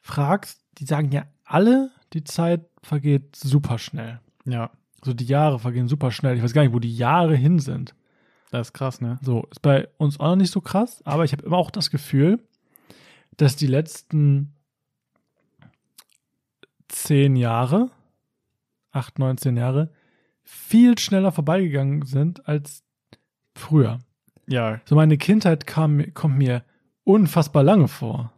fragst, 0.00 0.60
die 0.78 0.86
sagen 0.86 1.12
ja 1.12 1.24
alle, 1.44 1.90
die 2.12 2.24
Zeit 2.24 2.68
vergeht 2.86 3.36
super 3.36 3.78
schnell. 3.78 4.20
Ja. 4.44 4.70
So 5.02 5.12
die 5.12 5.26
Jahre 5.26 5.58
vergehen 5.58 5.88
super 5.88 6.10
schnell. 6.10 6.36
Ich 6.36 6.42
weiß 6.42 6.52
gar 6.52 6.62
nicht, 6.62 6.72
wo 6.72 6.78
die 6.78 6.96
Jahre 6.96 7.36
hin 7.36 7.58
sind. 7.58 7.94
Das 8.50 8.68
ist 8.68 8.72
krass, 8.72 9.00
ne? 9.00 9.18
So, 9.22 9.46
ist 9.50 9.60
bei 9.60 9.88
uns 9.98 10.18
auch 10.20 10.28
noch 10.28 10.36
nicht 10.36 10.52
so 10.52 10.60
krass, 10.60 11.02
aber 11.04 11.24
ich 11.24 11.32
habe 11.32 11.44
immer 11.44 11.56
auch 11.56 11.70
das 11.70 11.90
Gefühl, 11.90 12.40
dass 13.36 13.56
die 13.56 13.66
letzten 13.66 14.54
zehn 16.88 17.36
Jahre, 17.36 17.90
acht, 18.92 19.18
neunzehn 19.18 19.56
Jahre, 19.56 19.92
viel 20.42 20.96
schneller 20.98 21.32
vorbeigegangen 21.32 22.06
sind 22.06 22.48
als 22.48 22.84
früher. 23.54 23.98
Ja. 24.46 24.80
So 24.84 24.94
meine 24.94 25.18
Kindheit 25.18 25.66
kam, 25.66 26.14
kommt 26.14 26.38
mir 26.38 26.64
unfassbar 27.02 27.64
lange 27.64 27.88
vor. 27.88 28.32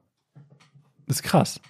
Das 1.06 1.16
ist 1.16 1.22
krass. 1.22 1.60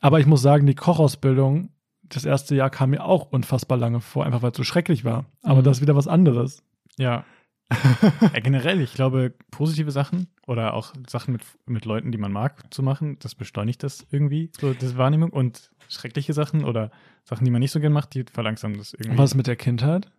Aber 0.00 0.18
ich 0.18 0.26
muss 0.26 0.42
sagen, 0.42 0.66
die 0.66 0.74
Kochausbildung, 0.74 1.70
das 2.02 2.24
erste 2.24 2.54
Jahr 2.54 2.70
kam 2.70 2.90
mir 2.90 3.04
auch 3.04 3.30
unfassbar 3.30 3.78
lange 3.78 4.00
vor, 4.00 4.24
einfach 4.24 4.42
weil 4.42 4.50
es 4.50 4.56
so 4.56 4.64
schrecklich 4.64 5.04
war. 5.04 5.26
Aber 5.42 5.60
mhm. 5.60 5.64
das 5.64 5.78
ist 5.78 5.82
wieder 5.82 5.96
was 5.96 6.08
anderes. 6.08 6.62
Ja. 6.98 7.24
ja. 8.20 8.40
Generell, 8.40 8.80
ich 8.80 8.94
glaube, 8.94 9.32
positive 9.50 9.92
Sachen 9.92 10.26
oder 10.46 10.74
auch 10.74 10.92
Sachen 11.08 11.32
mit, 11.32 11.42
mit 11.66 11.84
Leuten, 11.84 12.10
die 12.10 12.18
man 12.18 12.32
mag, 12.32 12.72
zu 12.74 12.82
machen, 12.82 13.18
das 13.20 13.34
beschleunigt 13.34 13.82
das 13.82 14.06
irgendwie, 14.10 14.50
so 14.58 14.74
diese 14.74 14.96
Wahrnehmung. 14.96 15.30
Und 15.30 15.70
schreckliche 15.88 16.32
Sachen 16.32 16.64
oder 16.64 16.90
Sachen, 17.24 17.44
die 17.44 17.50
man 17.50 17.60
nicht 17.60 17.70
so 17.70 17.80
gern 17.80 17.92
macht, 17.92 18.14
die 18.14 18.24
verlangsamen 18.24 18.78
das 18.78 18.92
irgendwie. 18.92 19.18
Was 19.18 19.34
mit 19.34 19.46
der 19.46 19.56
Kindheit? 19.56 20.10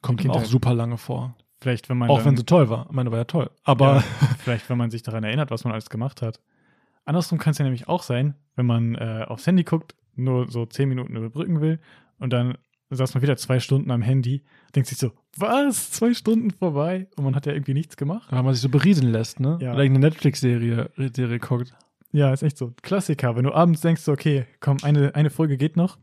Kommt 0.00 0.20
Kindheit. 0.20 0.42
auch 0.42 0.46
super 0.46 0.74
lange 0.74 0.98
vor. 0.98 1.36
Vielleicht, 1.60 1.88
wenn 1.88 1.98
man. 1.98 2.10
Auch 2.10 2.24
wenn 2.24 2.36
sie 2.36 2.44
toll 2.44 2.68
war. 2.68 2.86
Ich 2.88 2.92
meine, 2.92 3.10
war 3.12 3.18
ja 3.18 3.24
toll. 3.24 3.50
Aber. 3.62 3.96
Ja, 3.96 4.00
vielleicht, 4.38 4.68
wenn 4.68 4.78
man 4.78 4.90
sich 4.90 5.02
daran 5.02 5.22
erinnert, 5.22 5.50
was 5.52 5.64
man 5.64 5.72
alles 5.72 5.90
gemacht 5.90 6.20
hat. 6.22 6.40
Andersrum 7.04 7.38
kann 7.38 7.52
es 7.52 7.58
ja 7.58 7.64
nämlich 7.64 7.88
auch 7.88 8.02
sein, 8.02 8.34
wenn 8.56 8.66
man 8.66 8.94
äh, 8.94 9.24
aufs 9.26 9.46
Handy 9.46 9.64
guckt, 9.64 9.94
nur 10.14 10.50
so 10.50 10.66
zehn 10.66 10.88
Minuten 10.88 11.16
überbrücken 11.16 11.60
will 11.60 11.80
und 12.18 12.32
dann 12.32 12.58
saß 12.90 13.14
man 13.14 13.22
wieder 13.22 13.36
zwei 13.36 13.58
Stunden 13.58 13.90
am 13.90 14.02
Handy, 14.02 14.42
denkt 14.74 14.88
sich 14.88 14.98
so, 14.98 15.12
was? 15.36 15.90
Zwei 15.90 16.12
Stunden 16.14 16.50
vorbei? 16.50 17.08
Und 17.16 17.24
man 17.24 17.34
hat 17.34 17.46
ja 17.46 17.52
irgendwie 17.52 17.74
nichts 17.74 17.96
gemacht. 17.96 18.30
Weil 18.30 18.42
man 18.42 18.54
sich 18.54 18.62
so 18.62 18.68
berieseln 18.68 19.10
lässt, 19.10 19.40
ne? 19.40 19.58
Ja. 19.60 19.72
Oder 19.72 19.82
irgendeine 19.82 20.08
Netflix-Serie 20.08 20.90
Serie 21.14 21.38
guckt. 21.38 21.74
Ja, 22.12 22.32
ist 22.32 22.42
echt 22.42 22.58
so. 22.58 22.74
Klassiker, 22.82 23.36
wenn 23.36 23.44
du 23.44 23.52
abends 23.52 23.80
denkst, 23.80 24.06
okay, 24.08 24.46
komm, 24.60 24.76
eine, 24.82 25.14
eine 25.14 25.30
Folge 25.30 25.56
geht 25.56 25.76
noch. 25.76 25.98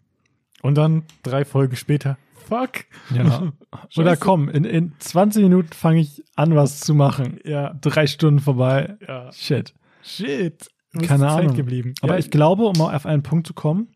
Und 0.61 0.75
dann 0.75 1.03
drei 1.21 1.45
Folgen 1.45 1.75
später, 1.75 2.17
fuck. 2.33 2.85
Ja. 3.13 3.53
Oder 3.97 4.17
komm, 4.17 4.49
in, 4.49 4.65
in 4.65 4.93
20 4.97 5.43
Minuten 5.43 5.71
fange 5.71 6.01
ich 6.01 6.23
an, 6.35 6.55
was 6.55 6.79
zu 6.79 6.95
machen. 6.95 7.39
Ja. 7.45 7.75
Drei 7.79 8.07
Stunden 8.07 8.39
vorbei. 8.39 8.97
Ja. 9.07 9.31
Shit. 9.31 9.73
Shit. 10.01 10.67
Keine 10.93 11.27
Zeit 11.27 11.43
Ahnung. 11.45 11.55
geblieben. 11.55 11.93
Aber 12.01 12.13
ja. 12.13 12.19
ich 12.19 12.31
glaube, 12.31 12.65
um 12.65 12.81
auf 12.81 13.05
einen 13.05 13.23
Punkt 13.23 13.45
zu 13.45 13.53
kommen, 13.53 13.89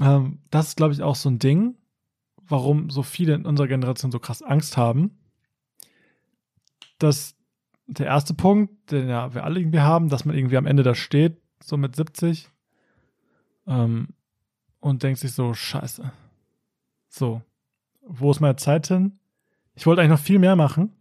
ähm, 0.00 0.40
das 0.50 0.68
ist, 0.68 0.76
glaube 0.76 0.92
ich, 0.92 1.02
auch 1.02 1.16
so 1.16 1.28
ein 1.28 1.38
Ding, 1.38 1.76
warum 2.48 2.90
so 2.90 3.02
viele 3.02 3.34
in 3.34 3.46
unserer 3.46 3.68
Generation 3.68 4.10
so 4.10 4.18
krass 4.18 4.42
Angst 4.42 4.76
haben. 4.76 5.18
Dass 6.98 7.36
der 7.86 8.06
erste 8.06 8.34
Punkt, 8.34 8.90
den 8.90 9.08
ja 9.08 9.34
wir 9.34 9.44
alle 9.44 9.60
irgendwie 9.60 9.80
haben, 9.80 10.08
dass 10.08 10.24
man 10.24 10.36
irgendwie 10.36 10.56
am 10.56 10.66
Ende 10.66 10.82
da 10.82 10.94
steht, 10.94 11.40
so 11.62 11.76
mit 11.76 11.94
70, 11.94 12.50
ähm, 13.66 14.08
und 14.80 15.02
denkt 15.02 15.20
sich 15.20 15.32
so, 15.32 15.54
scheiße. 15.54 16.12
So, 17.08 17.42
wo 18.02 18.30
ist 18.30 18.40
meine 18.40 18.56
Zeit 18.56 18.88
hin? 18.88 19.18
Ich 19.74 19.86
wollte 19.86 20.00
eigentlich 20.00 20.18
noch 20.18 20.24
viel 20.24 20.38
mehr 20.38 20.56
machen. 20.56 20.96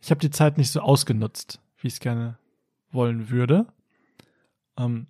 Ich 0.00 0.10
habe 0.10 0.20
die 0.20 0.30
Zeit 0.30 0.58
nicht 0.58 0.70
so 0.70 0.80
ausgenutzt, 0.80 1.60
wie 1.78 1.88
ich 1.88 1.94
es 1.94 2.00
gerne 2.00 2.37
wollen 2.90 3.30
würde. 3.30 3.66
Ähm, 4.78 5.06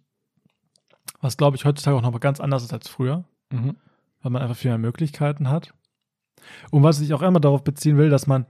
was, 1.20 1.36
glaube 1.36 1.56
ich, 1.56 1.64
heutzutage 1.64 1.96
auch 1.96 2.02
noch 2.02 2.12
mal 2.12 2.18
ganz 2.18 2.40
anders 2.40 2.62
ist 2.62 2.72
als 2.72 2.88
früher, 2.88 3.24
mhm. 3.50 3.76
weil 4.22 4.32
man 4.32 4.42
einfach 4.42 4.56
viel 4.56 4.70
mehr 4.70 4.78
Möglichkeiten 4.78 5.48
hat. 5.48 5.74
Und 6.70 6.82
was 6.82 7.00
ich 7.00 7.12
auch 7.14 7.22
immer 7.22 7.40
darauf 7.40 7.64
beziehen 7.64 7.96
will, 7.96 8.10
dass 8.10 8.26
man 8.26 8.46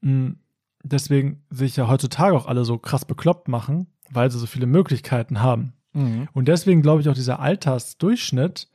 mh, 0.00 0.10
hm, 0.10 0.38
deswegen 0.82 1.42
sich 1.50 1.76
ja 1.76 1.88
heutzutage 1.88 2.36
auch 2.36 2.46
alle 2.46 2.64
so 2.64 2.78
krass 2.78 3.04
bekloppt 3.04 3.48
machen, 3.48 3.86
weil 4.10 4.30
sie 4.30 4.38
so 4.38 4.46
viele 4.46 4.66
Möglichkeiten 4.66 5.40
haben. 5.40 5.72
Mhm. 5.92 6.28
Und 6.32 6.48
deswegen 6.48 6.82
glaube 6.82 7.00
ich 7.00 7.08
auch 7.08 7.14
dieser 7.14 7.40
Altersdurchschnitt, 7.40 8.68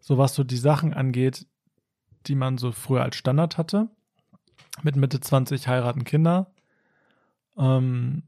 so 0.00 0.18
was 0.18 0.34
so 0.34 0.44
die 0.44 0.56
Sachen 0.56 0.94
angeht, 0.94 1.46
die 2.26 2.34
man 2.34 2.58
so 2.58 2.72
früher 2.72 3.02
als 3.02 3.16
Standard 3.16 3.58
hatte, 3.58 3.88
mit 4.82 4.96
Mitte 4.96 5.20
20 5.20 5.68
heiraten 5.68 6.04
Kinder, 6.04 6.52
ähm, 7.56 8.24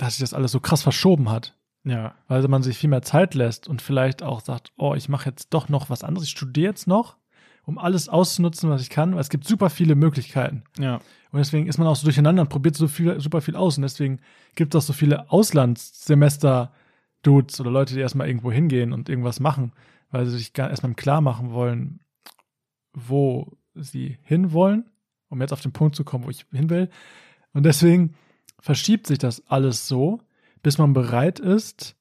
dass 0.00 0.16
sich 0.16 0.22
das 0.22 0.34
alles 0.34 0.52
so 0.52 0.60
krass 0.60 0.82
verschoben 0.82 1.30
hat. 1.30 1.56
Ja. 1.84 2.14
Weil 2.28 2.46
man 2.48 2.62
sich 2.62 2.78
viel 2.78 2.90
mehr 2.90 3.02
Zeit 3.02 3.34
lässt 3.34 3.68
und 3.68 3.82
vielleicht 3.82 4.22
auch 4.22 4.40
sagt, 4.40 4.72
oh, 4.76 4.94
ich 4.94 5.08
mache 5.08 5.28
jetzt 5.28 5.48
doch 5.50 5.68
noch 5.68 5.90
was 5.90 6.04
anderes, 6.04 6.26
ich 6.26 6.32
studiere 6.32 6.70
jetzt 6.70 6.86
noch, 6.86 7.16
um 7.64 7.78
alles 7.78 8.08
auszunutzen, 8.08 8.70
was 8.70 8.82
ich 8.82 8.90
kann, 8.90 9.14
weil 9.14 9.20
es 9.20 9.30
gibt 9.30 9.46
super 9.46 9.70
viele 9.70 9.94
Möglichkeiten. 9.94 10.64
Ja. 10.78 10.96
Und 11.32 11.38
deswegen 11.38 11.68
ist 11.68 11.78
man 11.78 11.86
auch 11.86 11.94
so 11.96 12.04
durcheinander 12.04 12.42
und 12.42 12.48
probiert 12.48 12.76
so 12.76 12.88
viel, 12.88 13.20
super 13.20 13.40
viel 13.40 13.56
aus. 13.56 13.78
Und 13.78 13.82
deswegen 13.82 14.20
gibt 14.56 14.74
es 14.74 14.82
auch 14.82 14.86
so 14.86 14.92
viele 14.92 15.30
Auslandssemester-Dudes 15.30 17.60
oder 17.60 17.70
Leute, 17.70 17.94
die 17.94 18.00
erstmal 18.00 18.26
irgendwo 18.26 18.50
hingehen 18.50 18.92
und 18.92 19.08
irgendwas 19.08 19.38
machen, 19.38 19.70
weil 20.10 20.26
sie 20.26 20.38
sich 20.38 20.58
erstmal 20.58 20.94
klar 20.94 21.20
machen 21.20 21.52
wollen, 21.52 22.00
wo 22.92 23.56
sie 23.74 24.18
hinwollen, 24.22 24.90
um 25.28 25.40
jetzt 25.40 25.52
auf 25.52 25.60
den 25.60 25.70
Punkt 25.72 25.94
zu 25.94 26.02
kommen, 26.04 26.24
wo 26.24 26.30
ich 26.30 26.46
hin 26.50 26.68
will. 26.68 26.90
Und 27.52 27.64
deswegen 27.64 28.16
verschiebt 28.60 29.06
sich 29.06 29.18
das 29.18 29.46
alles 29.48 29.88
so, 29.88 30.20
bis 30.62 30.78
man 30.78 30.92
bereit 30.92 31.38
ist, 31.40 31.96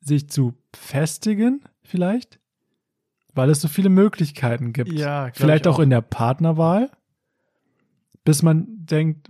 sich 0.00 0.28
zu 0.30 0.54
festigen, 0.74 1.62
vielleicht, 1.82 2.38
weil 3.34 3.50
es 3.50 3.60
so 3.60 3.68
viele 3.68 3.88
Möglichkeiten 3.88 4.72
gibt. 4.72 4.92
Ja, 4.92 5.30
vielleicht 5.34 5.66
auch, 5.66 5.76
auch 5.76 5.80
in 5.80 5.90
der 5.90 6.00
Partnerwahl, 6.00 6.90
bis 8.24 8.42
man 8.42 8.66
denkt, 8.86 9.28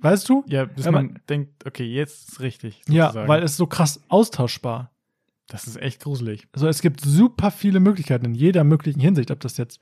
weißt 0.00 0.28
du? 0.28 0.44
Ja, 0.48 0.64
bis 0.64 0.84
Ja, 0.86 0.90
man 0.90 1.06
man- 1.06 1.20
denkt, 1.28 1.66
okay, 1.66 1.84
jetzt 1.84 2.30
ist 2.30 2.40
richtig. 2.40 2.82
Ja, 2.88 3.06
sozusagen. 3.06 3.28
weil 3.28 3.42
es 3.42 3.56
so 3.56 3.66
krass 3.66 4.00
austauschbar. 4.08 4.90
das 5.46 5.66
ist 5.66 5.76
echt 5.76 6.02
gruselig. 6.02 6.46
Also 6.52 6.66
es 6.68 6.82
gibt 6.82 7.00
super 7.00 7.50
viele 7.50 7.80
Möglichkeiten 7.80 8.26
in 8.26 8.34
jeder 8.34 8.64
möglichen 8.64 9.00
Hinsicht, 9.00 9.30
ob 9.30 9.40
das 9.40 9.56
jetzt 9.56 9.80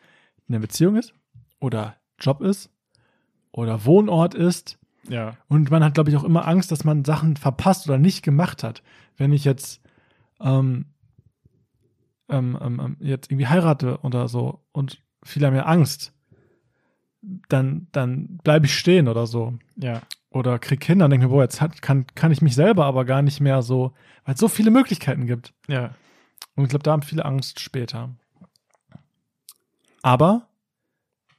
eine 0.48 0.60
Beziehung 0.60 0.94
ist 0.96 1.12
oder 1.58 1.96
Job 2.20 2.40
ist 2.40 2.70
oder 3.50 3.84
Wohnort 3.84 4.34
ist. 4.34 4.78
Ja, 5.08 5.36
Und 5.48 5.70
man 5.70 5.84
hat, 5.84 5.94
glaube 5.94 6.10
ich, 6.10 6.16
auch 6.16 6.24
immer 6.24 6.46
Angst, 6.46 6.70
dass 6.72 6.84
man 6.84 7.04
Sachen 7.04 7.36
verpasst 7.36 7.88
oder 7.88 7.98
nicht 7.98 8.22
gemacht 8.22 8.62
hat. 8.62 8.82
Wenn 9.16 9.32
ich 9.32 9.44
jetzt, 9.44 9.80
ähm, 10.40 10.86
ähm, 12.28 12.58
ähm, 12.60 12.80
ähm, 12.80 12.96
jetzt 13.00 13.30
irgendwie 13.30 13.46
heirate 13.46 13.98
oder 14.02 14.28
so 14.28 14.60
und 14.72 15.00
viele 15.22 15.46
haben 15.46 15.54
ja 15.54 15.64
Angst, 15.66 16.12
dann, 17.48 17.88
dann 17.92 18.38
bleibe 18.42 18.66
ich 18.66 18.78
stehen 18.78 19.08
oder 19.08 19.26
so. 19.26 19.54
ja, 19.76 20.02
Oder 20.30 20.58
krieg 20.58 20.80
Kinder 20.80 21.06
und 21.06 21.10
denke 21.10 21.26
mir, 21.26 21.32
boah, 21.32 21.42
jetzt 21.42 21.60
hat, 21.60 21.82
kann, 21.82 22.06
kann 22.14 22.30
ich 22.32 22.42
mich 22.42 22.54
selber 22.54 22.84
aber 22.84 23.04
gar 23.04 23.22
nicht 23.22 23.40
mehr 23.40 23.62
so, 23.62 23.92
weil 24.24 24.34
es 24.34 24.40
so 24.40 24.48
viele 24.48 24.70
Möglichkeiten 24.70 25.26
gibt. 25.26 25.54
ja. 25.68 25.94
Und 26.54 26.64
ich 26.64 26.70
glaube, 26.70 26.84
da 26.84 26.92
haben 26.92 27.02
viele 27.02 27.24
Angst 27.26 27.60
später. 27.60 28.14
Aber 30.00 30.48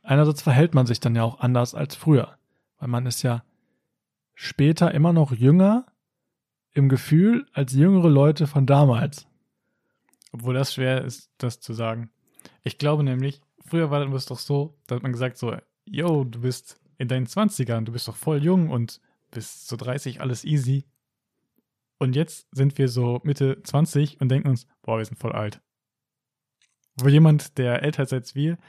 einerseits 0.03 0.41
verhält 0.43 0.75
man 0.75 0.85
sich 0.85 0.99
dann 0.99 1.15
ja 1.15 1.23
auch 1.23 1.39
anders 1.39 1.73
als 1.73 1.95
früher, 1.95 2.37
weil 2.77 2.87
man 2.87 3.05
ist 3.07 3.23
ja 3.23 3.43
später 4.39 4.93
immer 4.93 5.13
noch 5.13 5.31
jünger 5.31 5.87
im 6.71 6.89
Gefühl 6.89 7.47
als 7.53 7.73
jüngere 7.73 8.07
Leute 8.07 8.45
von 8.45 8.67
damals. 8.67 9.27
Obwohl 10.31 10.53
das 10.53 10.75
schwer 10.75 11.03
ist, 11.03 11.31
das 11.39 11.59
zu 11.59 11.73
sagen. 11.73 12.11
Ich 12.61 12.77
glaube 12.77 13.03
nämlich, 13.03 13.41
früher 13.65 13.89
war 13.89 14.07
es 14.13 14.27
doch 14.27 14.37
so, 14.37 14.77
da 14.85 14.95
hat 14.95 15.01
man 15.01 15.11
gesagt 15.11 15.37
so, 15.37 15.57
yo, 15.85 16.23
du 16.23 16.41
bist 16.41 16.79
in 16.99 17.07
deinen 17.07 17.25
20ern, 17.25 17.85
du 17.85 17.91
bist 17.91 18.07
doch 18.07 18.15
voll 18.15 18.43
jung 18.43 18.69
und 18.69 19.01
bis 19.31 19.65
zu 19.65 19.75
30 19.75 20.21
alles 20.21 20.45
easy. 20.45 20.85
Und 21.97 22.15
jetzt 22.15 22.47
sind 22.51 22.77
wir 22.77 22.89
so 22.89 23.19
Mitte 23.23 23.63
20 23.63 24.21
und 24.21 24.29
denken 24.29 24.49
uns, 24.49 24.67
boah, 24.83 24.99
wir 24.99 25.05
sind 25.05 25.17
voll 25.17 25.31
alt. 25.31 25.61
Wo 26.95 27.07
jemand, 27.07 27.57
der 27.57 27.81
älter 27.81 28.03
ist 28.03 28.13
als 28.13 28.35
wir, 28.35 28.59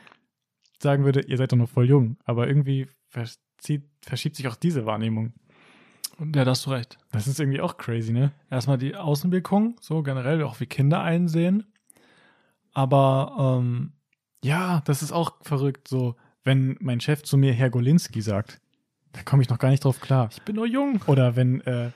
sagen 0.83 1.05
würde, 1.05 1.21
ihr 1.21 1.37
seid 1.37 1.53
doch 1.53 1.59
noch 1.59 1.69
voll 1.69 1.87
jung. 1.87 2.17
Aber 2.25 2.49
irgendwie 2.49 2.87
verschiebt 3.11 4.37
sich 4.37 4.49
auch 4.49 4.57
diese 4.57 4.87
Wahrnehmung. 4.87 5.35
Ja, 6.19 6.45
da 6.45 6.51
hast 6.51 6.67
du 6.67 6.71
recht. 6.71 6.99
Das 7.13 7.27
ist 7.27 7.39
irgendwie 7.39 7.61
auch 7.61 7.77
crazy, 7.77 8.13
ne? 8.13 8.33
Erstmal 8.51 8.79
die 8.79 8.97
Außenwirkung, 8.97 9.77
so 9.81 10.03
generell 10.03 10.43
auch 10.43 10.59
wie 10.61 10.67
Kinder 10.67 11.01
einsehen. 11.03 11.65
Aber 12.73 13.59
ähm, 13.61 13.93
Ja, 14.43 14.83
das 14.85 15.03
ist 15.03 15.13
auch 15.13 15.37
verrückt, 15.43 15.89
so, 15.89 16.17
wenn 16.45 16.77
mein 16.81 17.01
Chef 17.01 17.23
zu 17.23 17.37
mir 17.37 17.53
Herr 17.53 17.71
Golinski 17.71 18.21
sagt, 18.21 18.61
da 19.13 19.23
komme 19.23 19.43
ich 19.43 19.49
noch 19.49 19.59
gar 19.59 19.71
nicht 19.71 19.85
drauf 19.85 20.01
klar. 20.01 20.29
ich 20.33 20.43
bin 20.43 20.57
nur 20.57 20.67
jung. 20.67 21.01
Oder 21.07 21.37
wenn 21.37 21.61
äh, 21.63 21.91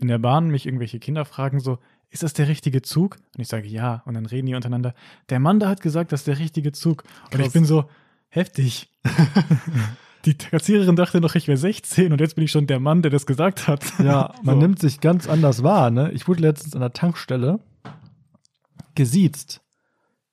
in 0.00 0.08
der 0.08 0.18
Bahn 0.18 0.48
mich 0.48 0.66
irgendwelche 0.66 0.98
Kinder 0.98 1.24
fragen, 1.24 1.60
so, 1.60 1.78
ist 2.10 2.22
das 2.22 2.32
der 2.32 2.48
richtige 2.48 2.82
Zug? 2.82 3.18
Und 3.36 3.42
ich 3.42 3.48
sage 3.48 3.66
ja. 3.66 4.02
Und 4.06 4.14
dann 4.14 4.26
reden 4.26 4.46
die 4.46 4.54
untereinander, 4.54 4.94
der 5.28 5.40
Mann 5.40 5.60
da 5.60 5.68
hat 5.68 5.80
gesagt, 5.80 6.12
das 6.12 6.20
ist 6.20 6.28
der 6.28 6.38
richtige 6.38 6.72
Zug. 6.72 7.02
Und 7.24 7.32
Krass. 7.32 7.46
ich 7.48 7.52
bin 7.52 7.64
so, 7.64 7.88
heftig. 8.28 8.90
die 10.26 10.34
Kassiererin 10.36 10.96
dachte 10.96 11.20
noch, 11.20 11.34
ich 11.34 11.46
wäre 11.48 11.56
16 11.58 12.12
und 12.12 12.20
jetzt 12.20 12.34
bin 12.34 12.44
ich 12.44 12.50
schon 12.50 12.66
der 12.66 12.80
Mann, 12.80 13.02
der 13.02 13.10
das 13.10 13.26
gesagt 13.26 13.68
hat. 13.68 13.84
Ja, 13.98 14.34
man 14.42 14.56
So. 14.56 14.60
nimmt 14.60 14.78
sich 14.80 15.00
ganz 15.00 15.28
anders 15.28 15.62
wahr. 15.62 15.90
Ne? 15.90 16.10
Ich 16.12 16.26
wurde 16.28 16.42
letztens 16.42 16.74
an 16.74 16.80
der 16.80 16.92
Tankstelle 16.92 17.60
gesiezt 18.94 19.62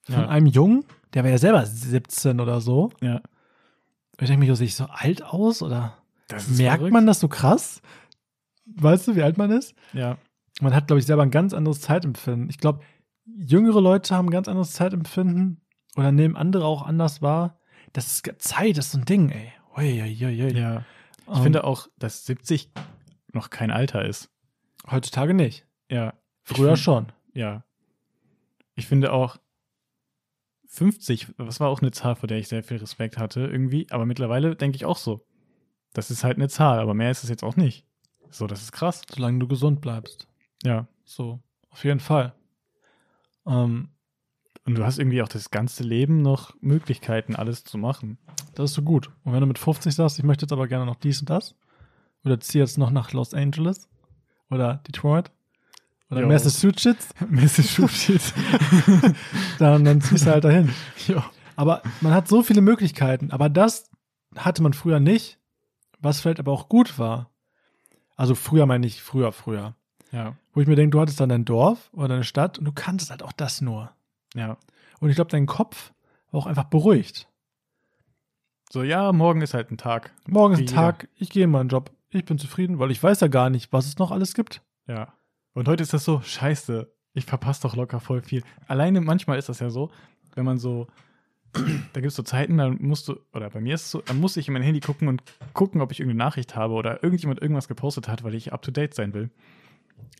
von 0.03 0.15
Ja. 0.15 0.27
einem 0.29 0.47
Jungen, 0.47 0.85
der 1.13 1.23
war 1.23 1.31
ja 1.31 1.37
selber 1.37 1.65
17 1.65 2.39
oder 2.39 2.61
so. 2.61 2.91
Ja. 3.01 3.15
Und 3.17 4.21
ich 4.21 4.27
denke 4.27 4.45
mir, 4.45 4.55
sehe 4.55 4.67
ich 4.67 4.75
so 4.75 4.85
alt 4.89 5.23
aus 5.23 5.61
oder 5.61 5.97
merkt 6.29 6.77
verrückt. 6.77 6.93
man 6.93 7.05
das 7.07 7.19
so 7.19 7.27
krass? 7.27 7.81
Weißt 8.65 9.07
du, 9.07 9.15
wie 9.15 9.23
alt 9.23 9.37
man 9.37 9.51
ist? 9.51 9.73
Ja. 9.93 10.17
Man 10.61 10.73
hat, 10.75 10.87
glaube 10.87 10.99
ich, 10.99 11.05
selber 11.05 11.23
ein 11.23 11.31
ganz 11.31 11.53
anderes 11.53 11.81
Zeitempfinden. 11.81 12.49
Ich 12.49 12.57
glaube, 12.57 12.81
jüngere 13.25 13.81
Leute 13.81 14.15
haben 14.15 14.27
ein 14.27 14.31
ganz 14.31 14.47
anderes 14.47 14.71
Zeitempfinden 14.73 15.61
oder 15.95 16.11
nehmen 16.11 16.35
andere 16.35 16.65
auch 16.65 16.83
anders 16.85 17.21
wahr. 17.21 17.59
Das 17.91 18.07
ist 18.07 18.31
Zeit, 18.39 18.77
das 18.77 18.87
ist 18.87 18.91
so 18.93 18.99
ein 18.99 19.05
Ding, 19.05 19.29
ey. 19.29 19.51
Ui, 19.77 20.01
ui, 20.01 20.25
ui, 20.25 20.43
ui. 20.43 20.57
Ja. 20.57 20.85
Ich 21.27 21.35
Ähm, 21.37 21.43
finde 21.43 21.63
auch, 21.63 21.87
dass 21.97 22.25
70 22.25 22.71
noch 23.31 23.49
kein 23.49 23.71
Alter 23.71 24.05
ist. 24.05 24.29
heutzutage 24.89 25.33
nicht. 25.33 25.65
Ja. 25.89 26.13
Früher 26.43 26.75
find- 26.75 26.79
schon. 26.79 27.11
Ja. 27.33 27.63
Ich 28.75 28.87
finde 28.87 29.13
auch 29.13 29.37
50, 30.67 31.27
das 31.37 31.59
war 31.59 31.69
auch 31.69 31.81
eine 31.81 31.91
Zahl, 31.91 32.15
vor 32.15 32.27
der 32.27 32.37
ich 32.39 32.47
sehr 32.47 32.63
viel 32.63 32.77
Respekt 32.77 33.17
hatte, 33.17 33.41
irgendwie. 33.41 33.87
Aber 33.91 34.05
mittlerweile 34.05 34.55
denke 34.55 34.75
ich 34.75 34.85
auch 34.85 34.97
so. 34.97 35.25
Das 35.93 36.09
ist 36.11 36.23
halt 36.23 36.37
eine 36.37 36.49
Zahl, 36.49 36.79
aber 36.79 36.93
mehr 36.93 37.11
ist 37.11 37.23
es 37.23 37.29
jetzt 37.29 37.43
auch 37.43 37.55
nicht. 37.55 37.85
So, 38.29 38.47
das 38.47 38.61
ist 38.63 38.71
krass. 38.71 39.03
Solange 39.07 39.39
du 39.39 39.47
gesund 39.47 39.79
bleibst. 39.81 40.27
Ja. 40.63 40.87
So, 41.05 41.39
auf 41.69 41.83
jeden 41.85 41.99
Fall. 41.99 42.33
Ähm, 43.45 43.89
Und 44.65 44.75
du 44.75 44.85
hast 44.85 44.97
irgendwie 44.97 45.21
auch 45.21 45.27
das 45.27 45.51
ganze 45.51 45.83
Leben 45.83 46.21
noch 46.21 46.53
Möglichkeiten, 46.61 47.35
alles 47.35 47.63
zu 47.65 47.77
machen. 47.77 48.17
das 48.55 48.71
ist 48.71 48.75
so 48.75 48.81
gut. 48.81 49.09
Und 49.23 49.33
wenn 49.33 49.41
du 49.41 49.47
mit 49.47 49.59
50 49.59 49.93
sagst, 49.93 50.17
ich 50.19 50.23
möchte 50.23 50.45
jetzt 50.45 50.53
aber 50.53 50.67
gerne 50.67 50.85
noch 50.85 50.95
dies 50.95 51.19
und 51.19 51.29
das, 51.29 51.55
oder 52.23 52.39
ziehe 52.39 52.63
jetzt 52.63 52.77
noch 52.77 52.89
nach 52.89 53.11
Los 53.11 53.33
Angeles 53.33 53.89
oder 54.49 54.75
Detroit 54.87 55.31
oder 56.09 56.21
Jo. 56.21 56.27
Massachusetts, 56.27 57.09
Massachusetts. 57.29 58.33
dann, 59.59 59.83
dann 59.83 59.99
ziehst 60.01 60.25
du 60.25 60.31
halt 60.31 60.43
dahin. 60.45 60.69
ja. 61.07 61.25
Aber 61.55 61.81
man 62.01 62.13
hat 62.13 62.27
so 62.27 62.41
viele 62.41 62.61
Möglichkeiten, 62.61 63.31
aber 63.31 63.49
das 63.49 63.91
hatte 64.35 64.63
man 64.63 64.73
früher 64.73 64.99
nicht, 64.99 65.37
was 65.99 66.21
vielleicht 66.21 66.39
aber 66.39 66.51
auch 66.51 66.69
gut 66.69 66.97
war. 66.97 67.29
Also 68.15 68.33
früher 68.33 68.65
meine 68.65 68.87
ich 68.87 69.01
früher, 69.03 69.31
früher. 69.31 69.75
Ja. 70.11 70.35
Wo 70.53 70.61
ich 70.61 70.67
mir 70.67 70.75
denke, 70.75 70.91
du 70.91 71.01
hattest 71.01 71.19
dann 71.19 71.29
dein 71.29 71.45
Dorf 71.45 71.89
oder 71.93 72.07
deine 72.07 72.23
Stadt 72.23 72.57
und 72.59 72.65
du 72.65 72.71
kanntest 72.71 73.11
halt 73.11 73.23
auch 73.23 73.31
das 73.33 73.61
nur. 73.61 73.91
Ja. 74.33 74.57
Und 74.99 75.09
ich 75.09 75.15
glaube, 75.15 75.31
dein 75.31 75.45
Kopf 75.45 75.93
war 76.31 76.41
auch 76.41 76.45
einfach 76.47 76.65
beruhigt. 76.65 77.27
So, 78.71 78.81
ja, 78.81 79.11
morgen 79.11 79.41
ist 79.41 79.53
halt 79.53 79.71
ein 79.71 79.77
Tag. 79.77 80.11
Morgen 80.27 80.55
ist 80.55 80.61
ein. 80.61 80.65
Tag, 80.67 81.07
ich 81.15 81.29
gehe 81.29 81.43
in 81.43 81.51
meinen 81.51 81.69
Job, 81.69 81.91
ich 82.09 82.25
bin 82.25 82.39
zufrieden, 82.39 82.79
weil 82.79 82.91
ich 82.91 83.01
weiß 83.01 83.19
ja 83.19 83.27
gar 83.27 83.49
nicht, 83.49 83.71
was 83.71 83.85
es 83.85 83.97
noch 83.97 84.11
alles 84.11 84.33
gibt. 84.33 84.61
Ja. 84.87 85.13
Und 85.53 85.67
heute 85.67 85.83
ist 85.83 85.93
das 85.93 86.03
so, 86.03 86.21
scheiße, 86.21 86.91
ich 87.13 87.25
verpasse 87.25 87.61
doch 87.61 87.75
locker 87.75 87.99
voll 87.99 88.21
viel. 88.21 88.43
Alleine 88.67 89.01
manchmal 89.01 89.37
ist 89.37 89.49
das 89.49 89.59
ja 89.59 89.69
so, 89.69 89.91
wenn 90.35 90.45
man 90.45 90.57
so, 90.57 90.87
da 91.53 92.01
gibt 92.01 92.07
es 92.07 92.15
so 92.15 92.23
Zeiten, 92.23 92.57
dann 92.57 92.77
musst 92.81 93.07
du, 93.07 93.17
oder 93.33 93.49
bei 93.51 93.61
mir 93.61 93.75
ist 93.75 93.83
es 93.83 93.91
so, 93.91 94.01
dann 94.01 94.19
muss 94.19 94.37
ich 94.37 94.47
in 94.47 94.53
mein 94.53 94.63
Handy 94.63 94.79
gucken 94.79 95.07
und 95.07 95.21
gucken, 95.53 95.81
ob 95.81 95.91
ich 95.91 95.99
irgendeine 95.99 96.25
Nachricht 96.25 96.55
habe 96.55 96.73
oder 96.73 97.03
irgendjemand 97.03 97.41
irgendwas 97.41 97.67
gepostet 97.67 98.07
hat, 98.07 98.23
weil 98.23 98.33
ich 98.33 98.53
up 98.53 98.63
to 98.63 98.71
date 98.71 98.95
sein 98.95 99.13
will. 99.13 99.29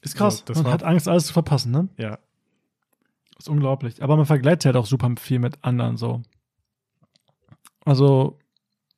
Ist 0.02 0.15
krass. 0.15 0.39
So, 0.39 0.45
das 0.45 0.62
man 0.62 0.71
hat 0.71 0.84
Angst, 0.84 1.08
alles 1.08 1.28
zu 1.28 1.34
verpassen, 1.34 1.71
ne? 1.71 1.89
Ja. 1.97 2.19
Ist 3.43 3.49
unglaublich. 3.49 4.01
Aber 4.01 4.15
man 4.15 4.25
vergleicht 4.25 4.63
halt 4.63 4.77
auch 4.77 4.86
super 4.86 5.13
viel 5.19 5.38
mit 5.39 5.65
anderen 5.65 5.97
so. 5.97 6.21
Also, 7.84 8.39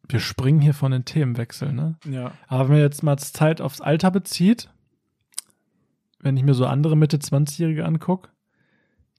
wir 0.08 0.20
springen 0.20 0.62
hier 0.62 0.76
von 0.76 0.92
den 0.92 1.04
Themenwechseln, 1.04 1.76
ne? 1.76 1.98
Ja. 2.06 2.32
Aber 2.48 2.66
wenn 2.66 2.76
man 2.76 2.82
jetzt 2.82 3.02
mal 3.02 3.18
Zeit 3.18 3.60
aufs 3.60 3.82
Alter 3.82 4.12
bezieht, 4.12 4.70
wenn 6.20 6.38
ich 6.38 6.44
mir 6.44 6.54
so 6.54 6.68
andere 6.68 6.96
Mitte 6.96 7.18
20-Jährige 7.18 7.86
angucke, 7.86 8.30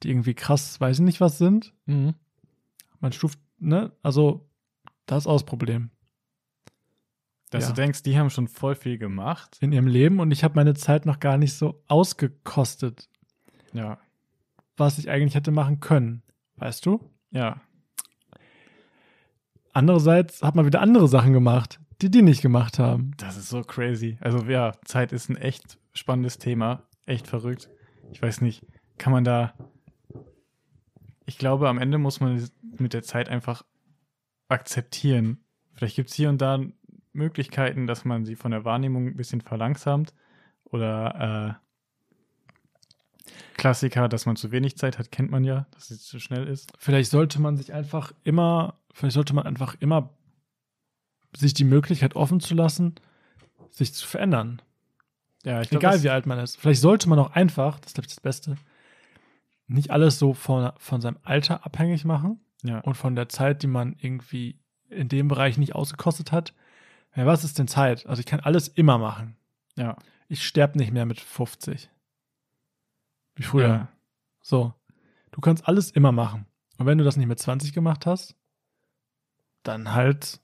die 0.04 0.10
irgendwie 0.10 0.34
krass, 0.34 0.80
weiß 0.80 0.98
ich 1.00 1.04
nicht 1.04 1.20
was 1.20 1.38
sind, 1.38 1.74
Mhm. 1.86 2.14
man 3.00 3.10
stuft, 3.10 3.40
ne? 3.58 3.90
Also, 4.04 4.48
das 5.06 5.24
ist 5.24 5.26
auch 5.26 5.32
das 5.34 5.44
Problem 5.44 5.90
Dass 7.50 7.64
Ja. 7.64 7.70
du 7.70 7.74
denkst, 7.82 8.04
die 8.04 8.16
haben 8.16 8.30
schon 8.30 8.46
voll 8.46 8.76
viel 8.76 8.96
gemacht. 8.98 9.56
in 9.60 9.72
ihrem 9.72 9.88
Leben 9.88 10.20
und 10.20 10.30
ich 10.30 10.44
habe 10.44 10.54
meine 10.54 10.74
Zeit 10.74 11.04
noch 11.04 11.18
gar 11.18 11.36
nicht 11.36 11.54
so 11.54 11.82
ausgekostet, 11.88 13.08
Ja. 13.72 13.98
Was 14.76 14.98
ich 14.98 15.10
eigentlich 15.10 15.34
hätte 15.34 15.50
machen 15.50 15.80
können. 15.80 16.22
Weißt 16.56 16.84
du? 16.86 17.00
Ja. 17.30 17.60
Andererseits 19.72 20.42
hat 20.42 20.54
man 20.54 20.64
wieder 20.64 20.80
andere 20.80 21.08
Sachen 21.08 21.32
gemacht, 21.32 21.80
die 22.00 22.10
die 22.10 22.22
nicht 22.22 22.42
gemacht 22.42 22.78
haben. 22.78 23.12
Das 23.18 23.36
ist 23.36 23.48
so 23.48 23.62
crazy. 23.62 24.16
Also 24.20 24.38
ja, 24.44 24.72
Zeit 24.84 25.12
ist 25.12 25.28
ein 25.28 25.36
echt 25.36 25.78
spannendes 25.92 26.38
Thema. 26.38 26.84
Echt 27.04 27.26
verrückt. 27.26 27.68
Ich 28.10 28.22
weiß 28.22 28.40
nicht, 28.40 28.64
kann 28.98 29.12
man 29.12 29.24
da. 29.24 29.54
Ich 31.26 31.38
glaube, 31.38 31.68
am 31.68 31.78
Ende 31.78 31.98
muss 31.98 32.20
man 32.20 32.48
mit 32.78 32.92
der 32.92 33.02
Zeit 33.02 33.28
einfach 33.28 33.64
akzeptieren. 34.48 35.44
Vielleicht 35.74 35.96
gibt 35.96 36.10
es 36.10 36.16
hier 36.16 36.28
und 36.28 36.40
da 36.40 36.60
Möglichkeiten, 37.12 37.86
dass 37.86 38.04
man 38.04 38.24
sie 38.24 38.36
von 38.36 38.52
der 38.52 38.64
Wahrnehmung 38.64 39.08
ein 39.08 39.16
bisschen 39.16 39.40
verlangsamt. 39.40 40.14
Oder 40.64 41.58
äh, 41.60 41.65
Klassiker, 43.56 44.08
dass 44.08 44.26
man 44.26 44.36
zu 44.36 44.50
wenig 44.52 44.76
Zeit 44.76 44.98
hat, 44.98 45.10
kennt 45.10 45.30
man 45.30 45.44
ja, 45.44 45.66
dass 45.72 45.90
es 45.90 46.04
zu 46.04 46.18
schnell 46.20 46.46
ist. 46.46 46.72
Vielleicht 46.78 47.10
sollte 47.10 47.40
man 47.40 47.56
sich 47.56 47.72
einfach 47.72 48.12
immer, 48.24 48.78
vielleicht 48.92 49.14
sollte 49.14 49.34
man 49.34 49.46
einfach 49.46 49.76
immer 49.80 50.10
sich 51.36 51.54
die 51.54 51.64
Möglichkeit 51.64 52.16
offen 52.16 52.40
zu 52.40 52.54
lassen, 52.54 52.94
sich 53.70 53.92
zu 53.92 54.06
verändern. 54.06 54.62
Ja, 55.44 55.60
ich 55.60 55.68
glaub, 55.70 55.82
Egal 55.82 56.02
wie 56.02 56.10
alt 56.10 56.26
man 56.26 56.38
ist. 56.38 56.56
Vielleicht 56.56 56.80
sollte 56.80 57.08
man 57.08 57.18
auch 57.18 57.30
einfach, 57.32 57.78
das 57.78 57.88
ist 57.90 57.94
glaube 57.94 58.06
ich 58.08 58.14
das 58.14 58.20
Beste, 58.20 58.56
nicht 59.68 59.90
alles 59.90 60.18
so 60.18 60.32
von, 60.34 60.72
von 60.78 61.00
seinem 61.00 61.18
Alter 61.22 61.64
abhängig 61.66 62.04
machen 62.04 62.40
Ja. 62.62 62.80
und 62.80 62.94
von 62.96 63.14
der 63.16 63.28
Zeit, 63.28 63.62
die 63.62 63.66
man 63.66 63.96
irgendwie 64.00 64.58
in 64.88 65.08
dem 65.08 65.28
Bereich 65.28 65.58
nicht 65.58 65.74
ausgekostet 65.74 66.32
hat, 66.32 66.54
Ja, 67.16 67.26
was 67.26 67.44
ist 67.44 67.58
denn 67.58 67.68
Zeit? 67.68 68.06
Also 68.06 68.20
ich 68.20 68.26
kann 68.26 68.40
alles 68.40 68.68
immer 68.68 68.98
machen. 68.98 69.36
Ja. 69.76 69.96
Ich 70.28 70.44
sterbe 70.46 70.78
nicht 70.78 70.92
mehr 70.92 71.06
mit 71.06 71.20
50. 71.20 71.88
Wie 73.36 73.42
früher. 73.42 73.68
Ja. 73.68 73.88
So. 74.40 74.74
Du 75.30 75.40
kannst 75.40 75.68
alles 75.68 75.90
immer 75.90 76.12
machen. 76.12 76.46
Und 76.78 76.86
wenn 76.86 76.98
du 76.98 77.04
das 77.04 77.16
nicht 77.16 77.26
mit 77.26 77.38
20 77.38 77.72
gemacht 77.72 78.06
hast, 78.06 78.34
dann 79.62 79.92
halt 79.94 80.40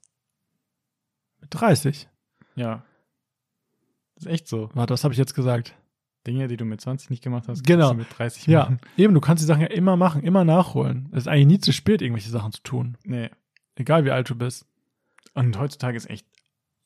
mit 1.39 1.53
30. 1.53 2.07
Ja. 2.55 2.83
Das 4.15 4.25
ist 4.25 4.31
echt 4.31 4.47
so. 4.47 4.69
Warte, 4.73 4.93
was 4.93 5.03
habe 5.03 5.13
ich 5.13 5.17
jetzt 5.17 5.33
gesagt? 5.35 5.75
Dinge, 6.25 6.47
die 6.47 6.55
du 6.57 6.63
mit 6.65 6.79
20 6.79 7.09
nicht 7.09 7.23
gemacht 7.23 7.47
hast, 7.47 7.65
Genau. 7.65 7.89
kannst 7.89 7.93
du 7.93 7.97
mit 8.09 8.17
30 8.19 8.47
Ja, 8.47 8.59
machen. 8.63 8.79
eben, 8.95 9.13
du 9.13 9.19
kannst 9.19 9.41
die 9.43 9.47
Sachen 9.47 9.61
ja 9.61 9.67
immer 9.67 9.97
machen, 9.97 10.23
immer 10.23 10.45
nachholen. 10.45 11.09
Es 11.11 11.19
ist 11.23 11.27
eigentlich 11.27 11.47
nie 11.47 11.59
zu 11.59 11.73
spät, 11.73 12.01
irgendwelche 12.01 12.29
Sachen 12.29 12.51
zu 12.53 12.61
tun. 12.63 12.97
Nee. 13.03 13.29
Egal 13.75 14.05
wie 14.05 14.11
alt 14.11 14.29
du 14.29 14.35
bist. 14.35 14.65
Und 15.33 15.57
heutzutage 15.59 15.97
ist 15.97 16.09
echt 16.09 16.25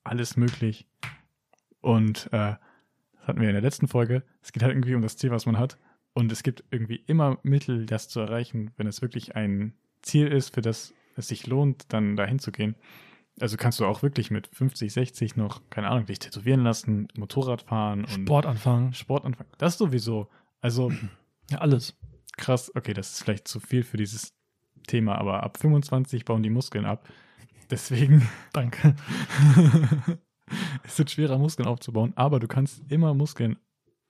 alles 0.04 0.38
möglich. 0.38 0.88
Und 1.82 2.28
äh, 2.28 2.56
das 3.14 3.28
hatten 3.28 3.42
wir 3.42 3.50
in 3.50 3.54
der 3.56 3.62
letzten 3.62 3.88
Folge. 3.88 4.24
Es 4.42 4.52
geht 4.54 4.64
halt 4.64 4.72
irgendwie 4.74 4.96
um 4.96 5.02
das 5.02 5.18
Ziel, 5.18 5.30
was 5.32 5.46
man 5.46 5.58
hat. 5.60 5.78
Und 6.18 6.32
es 6.32 6.42
gibt 6.42 6.64
irgendwie 6.72 7.04
immer 7.06 7.38
Mittel, 7.44 7.86
das 7.86 8.10
zu 8.10 8.20
erreichen, 8.20 8.72
wenn 8.76 8.88
es 8.88 9.04
wirklich 9.04 9.36
ein 9.36 9.76
Ziel 10.02 10.26
ist, 10.26 10.56
für 10.56 10.62
das 10.62 10.96
es 11.16 11.28
sich 11.28 11.46
lohnt, 11.46 11.94
dann 11.94 12.16
dahin 12.16 12.40
zu 12.40 12.52
gehen. 12.52 12.76
Also 13.40 13.56
kannst 13.56 13.80
du 13.80 13.86
auch 13.86 14.02
wirklich 14.02 14.32
mit 14.32 14.48
50, 14.48 14.92
60 14.92 15.36
noch, 15.36 15.62
keine 15.70 15.90
Ahnung, 15.90 16.08
dich 16.08 16.18
tätowieren 16.18 16.64
lassen, 16.64 17.08
Motorrad 17.16 17.62
fahren 17.62 18.00
und 18.00 18.10
Sport 18.10 18.48
anfangen. 18.48 18.96
Sport 18.96 19.26
anfangen. 19.26 19.52
Das 19.60 19.78
sowieso. 19.78 20.28
Also 20.60 20.92
Ja, 21.52 21.60
alles. 21.60 21.96
krass, 22.36 22.72
okay, 22.74 22.96
das 22.96 23.12
ist 23.12 23.24
vielleicht 23.24 23.48
zu 23.48 23.60
viel 23.60 23.84
für 23.84 23.98
dieses 23.98 24.34
Thema, 24.88 25.20
aber 25.20 25.44
ab 25.44 25.60
25 25.60 26.26
bauen 26.26 26.42
die 26.42 26.50
Muskeln 26.50 26.86
ab. 26.86 27.08
Deswegen 27.70 28.28
Danke. 28.54 28.96
es 30.84 30.98
wird 30.98 31.12
schwerer, 31.12 31.38
Muskeln 31.38 31.68
aufzubauen, 31.68 32.14
aber 32.16 32.40
du 32.40 32.48
kannst 32.48 32.82
immer 32.92 33.14
Muskeln 33.14 33.58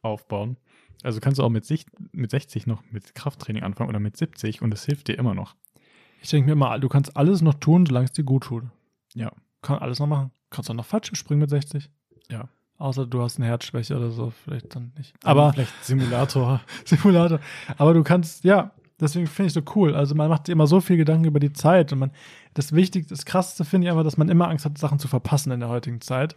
aufbauen. 0.02 0.56
Also 1.04 1.20
kannst 1.20 1.40
du 1.40 1.44
auch 1.44 1.50
mit, 1.50 1.66
sich, 1.66 1.86
mit 2.12 2.32
60 2.32 2.68
noch 2.68 2.82
mit 2.92 3.14
Krafttraining 3.16 3.64
anfangen 3.64 3.90
oder 3.90 4.00
mit 4.00 4.18
70 4.18 4.62
und 4.62 4.74
es 4.74 4.86
hilft 4.86 5.08
dir 5.08 5.18
immer 5.18 5.34
noch. 5.34 5.56
Ich 6.22 6.30
denke 6.30 6.48
mir 6.48 6.54
immer, 6.54 6.78
du 6.80 6.90
kannst 6.90 7.16
alles 7.16 7.42
noch 7.42 7.54
tun, 7.54 7.86
solange 7.86 8.06
es 8.06 8.12
dir 8.12 8.24
gut 8.24 8.46
tut. 8.46 8.64
Ja. 9.14 9.32
Kann 9.62 9.80
alles 9.80 10.00
noch 10.00 10.08
machen. 10.08 10.32
Kannst 10.50 10.70
auch 10.70 10.74
noch 10.74 10.86
Fallschirm 10.86 11.16
springen 11.16 11.42
mit 11.42 11.50
60. 11.50 11.90
Ja. 12.30 12.50
Außer 12.78 13.06
du 13.08 13.22
hast 13.22 13.38
eine 13.38 13.48
Herzschwäche 13.48 13.96
oder 13.96 14.12
so, 14.12 14.32
vielleicht 14.32 14.76
dann 14.76 14.94
nicht. 14.98 15.14
Aber 15.24 15.54
vielleicht 15.54 15.84
Simulator. 15.84 16.62
Simulator. 16.86 17.40
Aber 17.78 17.94
du 17.94 18.04
kannst, 18.04 18.44
ja, 18.44 18.72
deswegen 19.00 19.28
finde 19.28 19.48
ich 19.48 19.54
so 19.54 19.62
cool. 19.76 19.96
Also 19.96 20.16
man 20.16 20.30
macht 20.30 20.46
sich 20.46 20.54
immer 20.54 20.68
so 20.68 20.80
viel 20.80 20.98
Gedanken 20.98 21.26
über 21.26 21.40
die 21.40 21.54
Zeit 21.54 21.92
und 21.92 22.00
man, 22.00 22.12
das 22.54 22.74
Wichtigste, 22.74 23.14
das 23.14 23.26
Krasseste 23.26 23.66
finde 23.66 23.88
ich 23.88 23.92
einfach, 23.92 24.04
dass 24.04 24.18
man 24.18 24.30
immer 24.30 24.48
Angst 24.48 24.66
hat, 24.66 24.78
Sachen 24.78 25.00
zu 25.00 25.08
verpassen 25.08 25.52
in 25.52 25.60
der 25.60 25.70
heutigen 25.70 26.02
Zeit. 26.02 26.36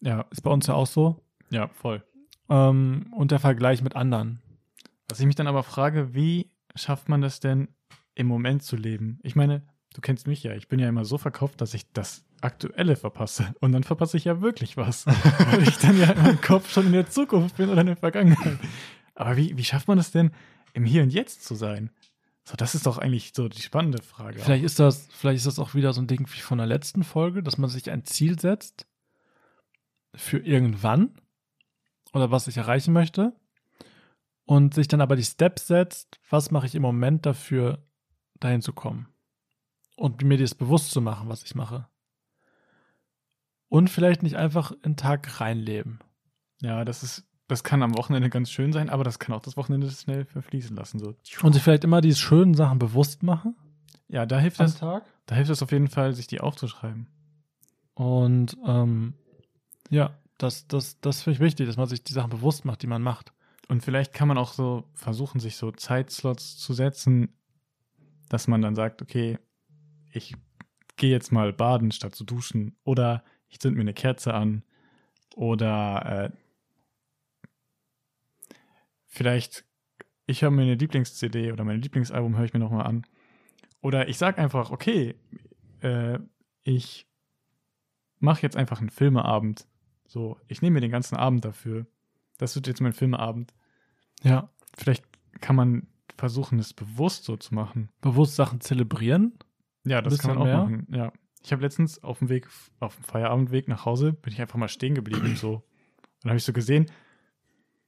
Ja, 0.00 0.24
Ist 0.30 0.42
bei 0.42 0.50
uns 0.50 0.66
ja 0.66 0.74
auch 0.74 0.86
so. 0.86 1.20
ja, 1.50 1.68
voll. 1.68 2.02
Ähm, 2.52 3.06
und 3.16 3.30
der 3.30 3.38
Vergleich 3.38 3.82
mit 3.82 3.96
anderen. 3.96 4.42
Was 5.08 5.18
ich 5.20 5.26
mich 5.26 5.36
dann 5.36 5.46
aber 5.46 5.62
frage, 5.62 6.14
wie 6.14 6.50
schafft 6.74 7.08
man 7.08 7.22
das 7.22 7.40
denn 7.40 7.68
im 8.14 8.26
Moment 8.26 8.62
zu 8.62 8.76
leben? 8.76 9.18
Ich 9.22 9.34
meine, 9.34 9.62
du 9.94 10.02
kennst 10.02 10.26
mich 10.26 10.42
ja, 10.42 10.54
ich 10.54 10.68
bin 10.68 10.78
ja 10.78 10.88
immer 10.88 11.06
so 11.06 11.16
verkauft, 11.16 11.62
dass 11.62 11.72
ich 11.72 11.90
das 11.92 12.24
Aktuelle 12.42 12.96
verpasse. 12.96 13.54
Und 13.60 13.72
dann 13.72 13.84
verpasse 13.84 14.18
ich 14.18 14.24
ja 14.24 14.42
wirklich 14.42 14.76
was. 14.76 15.06
weil 15.06 15.62
ich 15.62 15.78
dann 15.78 15.98
ja 15.98 16.10
in 16.10 16.22
meinem 16.22 16.40
Kopf 16.42 16.70
schon 16.70 16.86
in 16.86 16.92
der 16.92 17.08
Zukunft 17.08 17.56
bin 17.56 17.70
oder 17.70 17.80
in 17.80 17.86
der 17.86 17.96
Vergangenheit. 17.96 18.58
Aber 19.14 19.36
wie, 19.36 19.56
wie 19.56 19.64
schafft 19.64 19.88
man 19.88 19.96
das 19.96 20.10
denn, 20.10 20.30
im 20.74 20.84
Hier 20.84 21.02
und 21.02 21.12
Jetzt 21.12 21.44
zu 21.44 21.54
sein? 21.54 21.90
So, 22.44 22.56
das 22.56 22.74
ist 22.74 22.86
doch 22.86 22.98
eigentlich 22.98 23.32
so 23.34 23.48
die 23.48 23.62
spannende 23.62 24.02
Frage. 24.02 24.40
Vielleicht 24.40 24.64
ist 24.64 24.78
das, 24.78 25.08
vielleicht 25.12 25.38
ist 25.38 25.46
das 25.46 25.58
auch 25.58 25.74
wieder 25.74 25.92
so 25.92 26.02
ein 26.02 26.06
Ding 26.06 26.26
wie 26.32 26.40
von 26.40 26.58
der 26.58 26.66
letzten 26.66 27.04
Folge, 27.04 27.42
dass 27.42 27.56
man 27.56 27.70
sich 27.70 27.90
ein 27.90 28.04
Ziel 28.04 28.38
setzt 28.38 28.86
für 30.14 30.38
irgendwann 30.38 31.14
oder 32.12 32.30
was 32.30 32.48
ich 32.48 32.56
erreichen 32.56 32.92
möchte 32.92 33.32
und 34.44 34.74
sich 34.74 34.88
dann 34.88 35.00
aber 35.00 35.16
die 35.16 35.24
Steps 35.24 35.66
setzt, 35.66 36.20
was 36.28 36.50
mache 36.50 36.66
ich 36.66 36.74
im 36.74 36.82
Moment 36.82 37.26
dafür, 37.26 37.86
dahin 38.40 38.60
zu 38.62 38.72
kommen 38.72 39.08
und 39.96 40.22
mir 40.24 40.38
das 40.38 40.54
bewusst 40.54 40.90
zu 40.90 41.00
machen, 41.00 41.28
was 41.28 41.42
ich 41.44 41.54
mache. 41.54 41.86
Und 43.68 43.88
vielleicht 43.88 44.22
nicht 44.22 44.36
einfach 44.36 44.72
in 44.72 44.92
den 44.92 44.96
Tag 44.96 45.40
reinleben. 45.40 46.00
Ja, 46.60 46.84
das 46.84 47.02
ist, 47.02 47.24
das 47.48 47.64
kann 47.64 47.82
am 47.82 47.96
Wochenende 47.96 48.28
ganz 48.28 48.50
schön 48.50 48.72
sein, 48.72 48.90
aber 48.90 49.04
das 49.04 49.18
kann 49.18 49.34
auch 49.34 49.40
das 49.40 49.56
Wochenende 49.56 49.90
schnell 49.90 50.24
verfließen 50.26 50.76
lassen. 50.76 50.98
So. 50.98 51.14
Und 51.42 51.54
sich 51.54 51.62
vielleicht 51.62 51.84
immer 51.84 52.00
diese 52.00 52.18
schönen 52.18 52.54
Sachen 52.54 52.78
bewusst 52.78 53.22
machen 53.22 53.56
Ja, 54.08 54.26
da 54.26 54.38
hilft 54.38 54.60
das, 54.60 54.76
Tag. 54.76 55.04
da 55.26 55.34
hilft 55.36 55.50
es 55.50 55.62
auf 55.62 55.72
jeden 55.72 55.88
Fall, 55.88 56.12
sich 56.12 56.26
die 56.26 56.40
aufzuschreiben. 56.40 57.08
Und 57.94 58.56
ähm, 58.66 59.14
ja, 59.88 60.18
das, 60.42 60.66
das, 60.66 61.00
das 61.00 61.22
finde 61.22 61.36
ich 61.36 61.40
wichtig, 61.40 61.66
dass 61.66 61.76
man 61.76 61.86
sich 61.86 62.04
die 62.04 62.12
Sachen 62.12 62.30
bewusst 62.30 62.64
macht, 62.64 62.82
die 62.82 62.86
man 62.86 63.02
macht. 63.02 63.32
Und 63.68 63.82
vielleicht 63.82 64.12
kann 64.12 64.28
man 64.28 64.38
auch 64.38 64.52
so 64.52 64.84
versuchen, 64.94 65.40
sich 65.40 65.56
so 65.56 65.70
Zeitslots 65.70 66.58
zu 66.58 66.74
setzen, 66.74 67.32
dass 68.28 68.48
man 68.48 68.62
dann 68.62 68.74
sagt, 68.74 69.02
okay, 69.02 69.38
ich 70.12 70.34
gehe 70.96 71.10
jetzt 71.10 71.32
mal 71.32 71.52
baden 71.52 71.92
statt 71.92 72.14
zu 72.14 72.24
duschen 72.24 72.76
oder 72.84 73.24
ich 73.48 73.60
zünd 73.60 73.76
mir 73.76 73.82
eine 73.82 73.94
Kerze 73.94 74.34
an 74.34 74.62
oder 75.34 76.32
äh, 76.32 78.56
vielleicht 79.06 79.64
ich 80.26 80.42
höre 80.42 80.50
mir 80.50 80.62
eine 80.62 80.74
Lieblings-CD 80.74 81.52
oder 81.52 81.64
mein 81.64 81.82
Lieblingsalbum 81.82 82.36
höre 82.36 82.44
ich 82.44 82.52
mir 82.52 82.60
nochmal 82.60 82.86
an. 82.86 83.04
Oder 83.80 84.08
ich 84.08 84.18
sag 84.18 84.38
einfach, 84.38 84.70
okay, 84.70 85.16
äh, 85.80 86.18
ich 86.62 87.06
mache 88.18 88.42
jetzt 88.42 88.56
einfach 88.56 88.80
einen 88.80 88.90
Filmeabend. 88.90 89.66
So, 90.12 90.36
ich 90.46 90.60
nehme 90.60 90.74
mir 90.74 90.80
den 90.82 90.90
ganzen 90.90 91.16
Abend 91.16 91.42
dafür. 91.42 91.86
Das 92.36 92.54
wird 92.54 92.66
jetzt 92.66 92.82
mein 92.82 92.92
Filmeabend. 92.92 93.54
Ja. 94.22 94.50
Vielleicht 94.76 95.06
kann 95.40 95.56
man 95.56 95.86
versuchen, 96.18 96.58
es 96.58 96.74
bewusst 96.74 97.24
so 97.24 97.38
zu 97.38 97.54
machen. 97.54 97.88
Bewusst 98.02 98.36
Sachen 98.36 98.60
zelebrieren. 98.60 99.32
Ja, 99.84 100.02
das 100.02 100.18
kann 100.18 100.32
man 100.32 100.38
auch 100.38 100.44
mehr? 100.44 100.58
machen. 100.58 100.86
Ja. 100.90 101.12
Ich 101.42 101.50
habe 101.50 101.62
letztens 101.62 102.04
auf 102.04 102.18
dem 102.18 102.28
Weg, 102.28 102.46
auf 102.78 102.96
dem 102.96 103.04
Feierabendweg 103.04 103.68
nach 103.68 103.86
Hause, 103.86 104.12
bin 104.12 104.34
ich 104.34 104.40
einfach 104.42 104.58
mal 104.58 104.68
stehen 104.68 104.94
geblieben 104.94 105.34
so. 105.34 105.54
Und 105.54 105.62
dann 106.24 106.32
habe 106.32 106.36
ich 106.36 106.44
so 106.44 106.52
gesehen, 106.52 106.90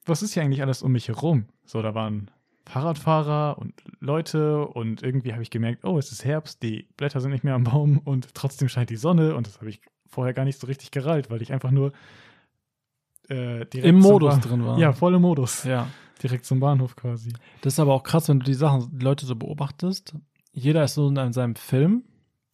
was 0.07 0.23
ist 0.23 0.33
hier 0.33 0.43
eigentlich 0.43 0.63
alles 0.63 0.81
um 0.81 0.93
mich 0.93 1.09
herum? 1.09 1.45
So, 1.67 1.83
da 1.83 1.95
waren 1.95 2.31
Fahrradfahrer 2.65 3.59
und 3.59 3.75
Leute 4.01 4.67
und 4.67 5.03
irgendwie 5.03 5.35
habe 5.35 5.43
ich 5.43 5.51
gemerkt, 5.51 5.85
oh, 5.85 5.99
es 5.99 6.11
ist 6.11 6.25
Herbst, 6.25 6.63
die 6.63 6.89
Blätter 6.97 7.21
sind 7.21 7.33
nicht 7.33 7.45
mehr 7.45 7.55
am 7.55 7.65
Baum 7.65 7.99
und 7.99 8.35
trotzdem 8.35 8.71
scheint 8.71 8.89
die 8.89 8.97
Sonne 8.97 9.35
und 9.35 9.47
das 9.47 9.59
habe 9.59 9.69
ich 9.69 9.83
vorher 10.15 10.35
gar 10.35 10.45
nicht 10.45 10.59
so 10.61 10.67
richtig 10.67 10.91
gerallt, 10.91 11.31
weil 11.31 11.43
ich 11.43 11.53
einfach 11.53 11.71
nur 11.71 11.93
äh, 13.29 13.65
direkt 13.67 13.85
Im 13.87 13.99
Modus 13.99 14.39
drin 14.41 14.65
war. 14.65 14.79
Ja, 14.79 14.93
voll 14.93 15.15
im 15.15 15.23
Modus. 15.23 15.65
Ja. 15.65 15.89
Direkt 16.23 16.45
zum 16.45 16.61
Bahnhof 16.61 16.97
quasi. 16.97 17.33
Das 17.63 17.75
ist 17.75 17.81
aber 17.81 17.93
auch 17.95 18.03
krass, 18.03 18.29
wenn 18.29 18.39
du 18.41 18.47
die 18.47 18.55
Sachen, 18.55 18.89
die 18.99 19.05
Leute 19.05 19.27
so 19.27 19.35
beobachtest. 19.37 20.15
Jeder 20.53 20.85
ist 20.85 20.95
so 20.95 21.09
in 21.09 21.33
seinem 21.33 21.57
Film 21.57 22.05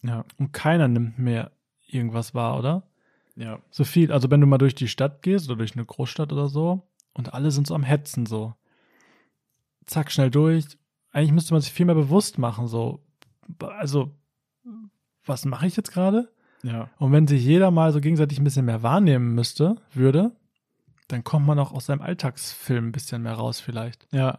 Ja, 0.01 0.25
und 0.37 0.51
keiner 0.53 0.87
nimmt 0.87 1.19
mehr 1.19 1.51
irgendwas 1.87 2.33
wahr, 2.33 2.57
oder? 2.57 2.83
ja, 3.35 3.59
So 3.69 3.83
viel. 3.83 4.11
Also 4.11 4.29
wenn 4.31 4.41
du 4.41 4.47
mal 4.47 4.57
durch 4.57 4.75
die 4.75 4.87
Stadt 4.87 5.21
gehst 5.21 5.47
oder 5.49 5.57
durch 5.57 5.75
eine 5.75 5.85
Großstadt 5.85 6.33
oder 6.33 6.47
so 6.49 6.87
und 7.13 7.33
alle 7.33 7.51
sind 7.51 7.67
so 7.67 7.75
am 7.75 7.83
Hetzen 7.83 8.25
so. 8.25 8.53
Zack, 9.85 10.11
schnell 10.11 10.31
durch. 10.31 10.65
Eigentlich 11.11 11.31
müsste 11.33 11.53
man 11.53 11.61
sich 11.61 11.71
viel 11.71 11.85
mehr 11.85 11.95
bewusst 11.95 12.37
machen, 12.37 12.67
so. 12.67 13.03
Also, 13.59 14.11
was 15.25 15.45
mache 15.45 15.67
ich 15.67 15.75
jetzt 15.75 15.91
gerade? 15.91 16.31
Ja. 16.63 16.89
Und 16.97 17.11
wenn 17.11 17.27
sich 17.27 17.43
jeder 17.43 17.71
mal 17.71 17.91
so 17.91 18.01
gegenseitig 18.01 18.39
ein 18.39 18.43
bisschen 18.43 18.65
mehr 18.65 18.83
wahrnehmen 18.83 19.33
müsste, 19.35 19.75
würde, 19.93 20.31
dann 21.07 21.23
kommt 21.23 21.45
man 21.45 21.59
auch 21.59 21.71
aus 21.71 21.87
seinem 21.87 22.01
Alltagsfilm 22.01 22.87
ein 22.89 22.91
bisschen 22.91 23.21
mehr 23.23 23.33
raus, 23.33 23.59
vielleicht. 23.59 24.07
Ja. 24.11 24.37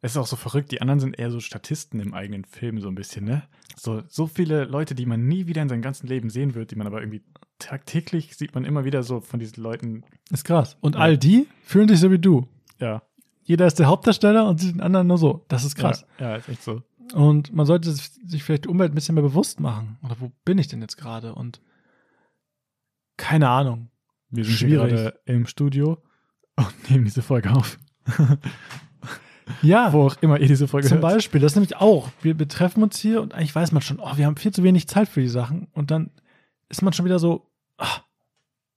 Es 0.00 0.12
ist 0.12 0.16
auch 0.16 0.26
so 0.26 0.36
verrückt, 0.36 0.70
die 0.70 0.80
anderen 0.80 1.00
sind 1.00 1.18
eher 1.18 1.30
so 1.30 1.40
Statisten 1.40 1.98
im 1.98 2.14
eigenen 2.14 2.44
Film, 2.44 2.80
so 2.80 2.88
ein 2.88 2.94
bisschen, 2.94 3.24
ne? 3.24 3.42
So, 3.76 4.02
so 4.08 4.26
viele 4.28 4.64
Leute, 4.64 4.94
die 4.94 5.06
man 5.06 5.26
nie 5.26 5.46
wieder 5.46 5.60
in 5.60 5.68
seinem 5.68 5.82
ganzen 5.82 6.06
Leben 6.06 6.30
sehen 6.30 6.54
wird, 6.54 6.70
die 6.70 6.76
man 6.76 6.86
aber 6.86 7.00
irgendwie 7.00 7.22
tagtäglich 7.58 8.36
sieht 8.36 8.54
man 8.54 8.64
immer 8.64 8.84
wieder 8.84 9.02
so 9.02 9.20
von 9.20 9.40
diesen 9.40 9.62
Leuten. 9.62 10.04
Ist 10.30 10.44
krass. 10.44 10.76
Und 10.80 10.94
Ja. 10.94 11.00
all 11.00 11.18
die 11.18 11.48
fühlen 11.64 11.88
sich 11.88 11.98
so 11.98 12.10
wie 12.12 12.18
du. 12.18 12.46
Ja. 12.78 13.02
Jeder 13.42 13.66
ist 13.66 13.78
der 13.78 13.86
Hauptdarsteller 13.86 14.48
und 14.48 14.60
sieht 14.60 14.74
den 14.74 14.80
anderen 14.80 15.06
nur 15.08 15.18
so. 15.18 15.44
Das 15.48 15.64
ist 15.64 15.74
krass. 15.74 16.06
Ja, 16.20 16.30
ja 16.30 16.36
ist 16.36 16.48
echt 16.48 16.62
so. 16.62 16.82
Und 17.14 17.52
man 17.54 17.64
sollte 17.66 17.90
sich 17.92 18.42
vielleicht 18.44 18.64
die 18.64 18.68
Umwelt 18.68 18.92
ein 18.92 18.94
bisschen 18.94 19.14
mehr 19.14 19.24
bewusst 19.24 19.60
machen. 19.60 19.98
Oder 20.02 20.16
wo 20.20 20.30
bin 20.44 20.58
ich 20.58 20.68
denn 20.68 20.80
jetzt 20.80 20.96
gerade? 20.96 21.34
Und 21.34 21.60
keine 23.16 23.48
Ahnung. 23.48 23.90
Wir 24.30 24.44
sind 24.44 24.54
Schwierig. 24.54 24.88
hier 24.90 24.96
gerade 25.04 25.20
im 25.24 25.46
Studio 25.46 26.02
und 26.56 26.68
nehmen 26.90 27.04
diese 27.04 27.22
Folge 27.22 27.50
auf. 27.52 27.78
Ja, 29.62 29.92
Wo 29.94 30.06
auch 30.06 30.16
immer 30.20 30.38
ihr 30.38 30.46
diese 30.46 30.68
Folge 30.68 30.88
zum 30.88 30.96
hört. 30.98 31.02
Beispiel, 31.14 31.40
das 31.40 31.54
nämlich 31.54 31.76
auch. 31.76 32.10
Wir 32.20 32.34
betreffen 32.34 32.82
uns 32.82 32.98
hier 32.98 33.22
und 33.22 33.32
eigentlich 33.32 33.54
weiß 33.54 33.72
man 33.72 33.80
schon, 33.80 33.98
oh, 33.98 34.16
wir 34.16 34.26
haben 34.26 34.36
viel 34.36 34.52
zu 34.52 34.62
wenig 34.62 34.86
Zeit 34.88 35.08
für 35.08 35.20
die 35.22 35.28
Sachen. 35.28 35.68
Und 35.72 35.90
dann 35.90 36.10
ist 36.68 36.82
man 36.82 36.92
schon 36.92 37.06
wieder 37.06 37.18
so, 37.18 37.50
ah, 37.78 38.00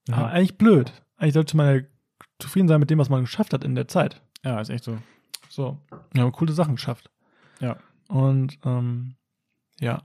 Ja. 0.08 0.16
aber 0.16 0.28
eigentlich 0.30 0.56
blöd. 0.56 0.92
Eigentlich 1.18 1.34
sollte 1.34 1.56
man 1.58 1.76
ja 1.76 1.82
zufrieden 2.38 2.68
sein 2.68 2.80
mit 2.80 2.88
dem, 2.88 2.98
was 2.98 3.10
man 3.10 3.20
geschafft 3.20 3.52
hat 3.52 3.64
in 3.64 3.74
der 3.74 3.86
Zeit. 3.86 4.22
ja, 4.44 4.60
ist 4.60 4.70
echt 4.70 4.84
so. 4.84 4.96
So, 5.50 5.78
wir 6.12 6.22
haben 6.22 6.32
coole 6.32 6.54
Sachen 6.54 6.76
geschafft. 6.76 7.10
Ja. 7.60 7.76
Und 8.12 8.58
ähm, 8.66 9.14
ja, 9.80 10.02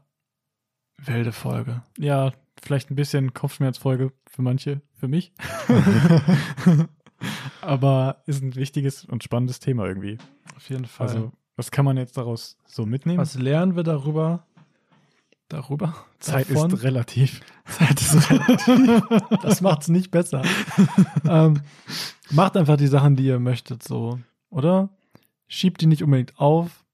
wilde 0.97 1.33
Folge. 1.33 1.83
Ja, 1.97 2.31
vielleicht 2.61 2.89
ein 2.89 2.95
bisschen 2.95 3.33
Kopfschmerzfolge 3.33 4.13
für 4.25 4.41
manche, 4.41 4.81
für 4.93 5.09
mich. 5.09 5.33
Aber 7.61 8.23
ist 8.25 8.41
ein 8.41 8.55
wichtiges 8.55 9.03
und 9.03 9.25
spannendes 9.25 9.59
Thema 9.59 9.85
irgendwie. 9.85 10.19
Auf 10.55 10.69
jeden 10.69 10.85
Fall. 10.85 11.07
Also, 11.07 11.33
was 11.57 11.69
kann 11.69 11.83
man 11.83 11.97
jetzt 11.97 12.15
daraus 12.15 12.57
so 12.65 12.85
mitnehmen? 12.85 13.17
Was 13.17 13.35
lernen 13.35 13.75
wir 13.75 13.83
darüber? 13.83 14.45
Darüber? 15.49 15.93
Zeit 16.19 16.49
Davon? 16.49 16.71
ist 16.71 16.83
relativ. 16.83 17.41
Zeit 17.65 17.99
ist 17.99 18.31
relativ. 18.31 19.01
das 19.41 19.59
macht 19.59 19.81
es 19.81 19.89
nicht 19.89 20.11
besser. 20.11 20.43
ähm, 21.29 21.61
macht 22.29 22.55
einfach 22.55 22.77
die 22.77 22.87
Sachen, 22.87 23.17
die 23.17 23.25
ihr 23.25 23.39
möchtet, 23.39 23.83
so, 23.83 24.17
oder? 24.49 24.87
Schiebt 25.49 25.81
die 25.81 25.87
nicht 25.87 26.03
unbedingt 26.03 26.39
auf. 26.39 26.85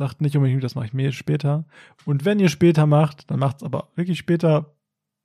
Sagt 0.00 0.22
nicht 0.22 0.34
unbedingt, 0.34 0.64
das 0.64 0.74
mache 0.74 0.86
ich 0.86 0.94
mir 0.94 1.12
später. 1.12 1.66
Und 2.06 2.24
wenn 2.24 2.40
ihr 2.40 2.48
später 2.48 2.86
macht, 2.86 3.30
dann 3.30 3.38
macht 3.38 3.58
es 3.58 3.62
aber 3.62 3.90
wirklich 3.96 4.18
später. 4.18 4.74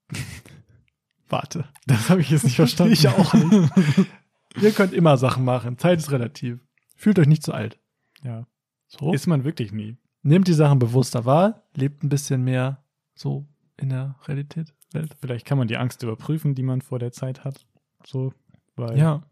Warte. 1.30 1.70
Das 1.88 2.10
habe 2.10 2.20
ich 2.20 2.30
jetzt 2.30 2.44
nicht 2.44 2.56
verstanden. 2.58 2.92
Ich 2.92 3.08
auch 3.08 3.34
nicht. 3.34 3.72
ihr 4.62 4.72
könnt 4.74 4.92
immer 4.92 5.16
Sachen 5.16 5.46
machen. 5.46 5.78
Zeit 5.78 6.00
ist 6.00 6.12
relativ. 6.12 6.60
Fühlt 6.98 7.18
euch 7.20 7.28
nicht 7.28 7.42
zu 7.42 7.54
alt. 7.54 7.80
Ja. 8.22 8.48
So. 8.88 9.14
Ist 9.14 9.28
man 9.28 9.46
wirklich 9.46 9.72
nie. 9.72 9.96
Nehmt 10.24 10.50
die 10.50 10.54
Sachen 10.54 10.78
bewusster 10.78 11.24
wahr, 11.24 11.64
lebt 11.74 12.04
ein 12.04 12.10
bisschen 12.10 12.44
mehr 12.44 12.84
so 13.14 13.48
in 13.78 13.88
der 13.88 14.18
Realität, 14.28 14.74
Welt. 14.92 15.16
Vielleicht 15.22 15.46
kann 15.46 15.58
man 15.58 15.70
die 15.70 15.78
Angst 15.78 16.04
überprüfen, 16.04 16.54
die 16.54 16.64
man 16.64 16.82
vor 16.82 17.00
der 17.00 17.14
Zeit 17.14 17.46
hat. 17.46 17.66
So, 18.06 18.34
weil 18.76 18.98
Ja, 18.98 19.24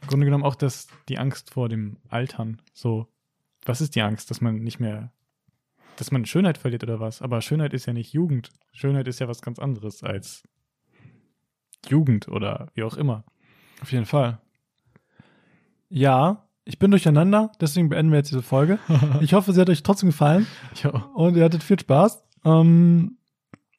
im 0.00 0.08
Grunde 0.08 0.24
genommen 0.24 0.44
auch 0.44 0.54
das, 0.54 0.88
die 1.10 1.18
Angst 1.18 1.50
vor 1.50 1.68
dem 1.68 1.98
Altern. 2.08 2.62
So, 2.72 3.08
was 3.64 3.80
ist 3.80 3.94
die 3.94 4.02
Angst, 4.02 4.30
dass 4.30 4.40
man 4.40 4.56
nicht 4.56 4.80
mehr, 4.80 5.12
dass 5.96 6.10
man 6.12 6.24
Schönheit 6.24 6.58
verliert 6.58 6.82
oder 6.82 7.00
was? 7.00 7.22
Aber 7.22 7.40
Schönheit 7.42 7.72
ist 7.74 7.86
ja 7.86 7.92
nicht 7.92 8.12
Jugend. 8.12 8.50
Schönheit 8.72 9.06
ist 9.08 9.20
ja 9.20 9.28
was 9.28 9.42
ganz 9.42 9.58
anderes 9.58 10.02
als 10.02 10.42
Jugend 11.88 12.28
oder 12.28 12.68
wie 12.74 12.82
auch 12.82 12.96
immer. 12.96 13.24
auf 13.82 13.92
jeden 13.92 14.06
Fall. 14.06 14.40
Ja, 15.88 16.46
ich 16.64 16.78
bin 16.78 16.90
durcheinander, 16.90 17.50
deswegen 17.60 17.88
beenden 17.88 18.12
wir 18.12 18.18
jetzt 18.18 18.30
diese 18.30 18.42
Folge. 18.42 18.78
Ich 19.20 19.32
hoffe, 19.34 19.52
sie 19.52 19.60
hat 19.60 19.68
euch 19.70 19.82
trotzdem 19.82 20.10
gefallen 20.10 20.46
Ja. 20.82 20.90
und 21.14 21.36
ihr 21.36 21.44
hattet 21.44 21.62
viel 21.62 21.78
Spaß. 21.80 22.22
Ähm, 22.44 23.16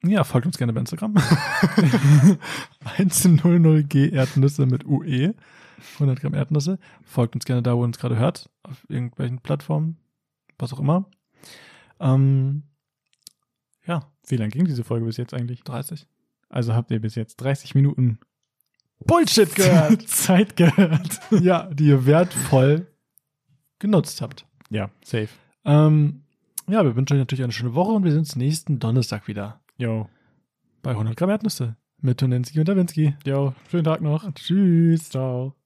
ja, 0.03 0.23
folgt 0.23 0.47
uns 0.47 0.57
gerne 0.57 0.73
bei 0.73 0.79
Instagram. 0.81 1.13
100g 2.97 4.11
Erdnüsse 4.11 4.65
mit 4.65 4.85
UE. 4.85 5.33
100 5.95 6.19
Gramm 6.19 6.33
Erdnüsse. 6.33 6.79
Folgt 7.03 7.35
uns 7.35 7.45
gerne 7.45 7.61
da, 7.61 7.75
wo 7.75 7.81
ihr 7.81 7.85
uns 7.85 7.99
gerade 7.99 8.17
hört. 8.17 8.49
Auf 8.63 8.85
irgendwelchen 8.89 9.39
Plattformen. 9.39 9.97
Was 10.57 10.73
auch 10.73 10.79
immer. 10.79 11.09
Ähm, 11.99 12.63
ja, 13.85 14.11
Wie 14.27 14.37
lang 14.37 14.49
ging 14.49 14.65
diese 14.65 14.83
Folge 14.83 15.05
bis 15.05 15.17
jetzt 15.17 15.33
eigentlich? 15.33 15.63
30. 15.63 16.07
Also 16.49 16.73
habt 16.73 16.91
ihr 16.91 16.99
bis 16.99 17.15
jetzt 17.15 17.37
30 17.37 17.75
Minuten 17.75 18.19
Bullshit 19.05 19.53
gehört. 19.55 20.01
Zeit 20.07 20.55
gehört. 20.55 21.19
ja, 21.31 21.69
die 21.73 21.85
ihr 21.87 22.05
wertvoll 22.05 22.87
genutzt 23.79 24.21
habt. 24.21 24.45
Ja, 24.69 24.91
safe. 25.03 25.29
Ähm, 25.65 26.23
ja, 26.69 26.83
wir 26.83 26.95
wünschen 26.95 27.13
euch 27.15 27.19
natürlich 27.19 27.43
eine 27.43 27.53
schöne 27.53 27.73
Woche 27.73 27.91
und 27.91 28.03
wir 28.03 28.11
sehen 28.11 28.19
uns 28.19 28.35
nächsten 28.35 28.79
Donnerstag 28.79 29.27
wieder 29.27 29.61
Jo. 29.77 30.07
bei 30.83 30.91
100 30.91 31.15
Gramm 31.17 31.29
Erdnüsse 31.29 31.75
mit 31.99 32.19
Tonenski 32.19 32.59
und 32.59 32.67
Dawinski. 32.67 33.15
Jo, 33.25 33.53
schönen 33.69 33.83
Tag 33.83 34.01
noch. 34.01 34.31
Tschüss. 34.33 35.09
Ciao. 35.09 35.60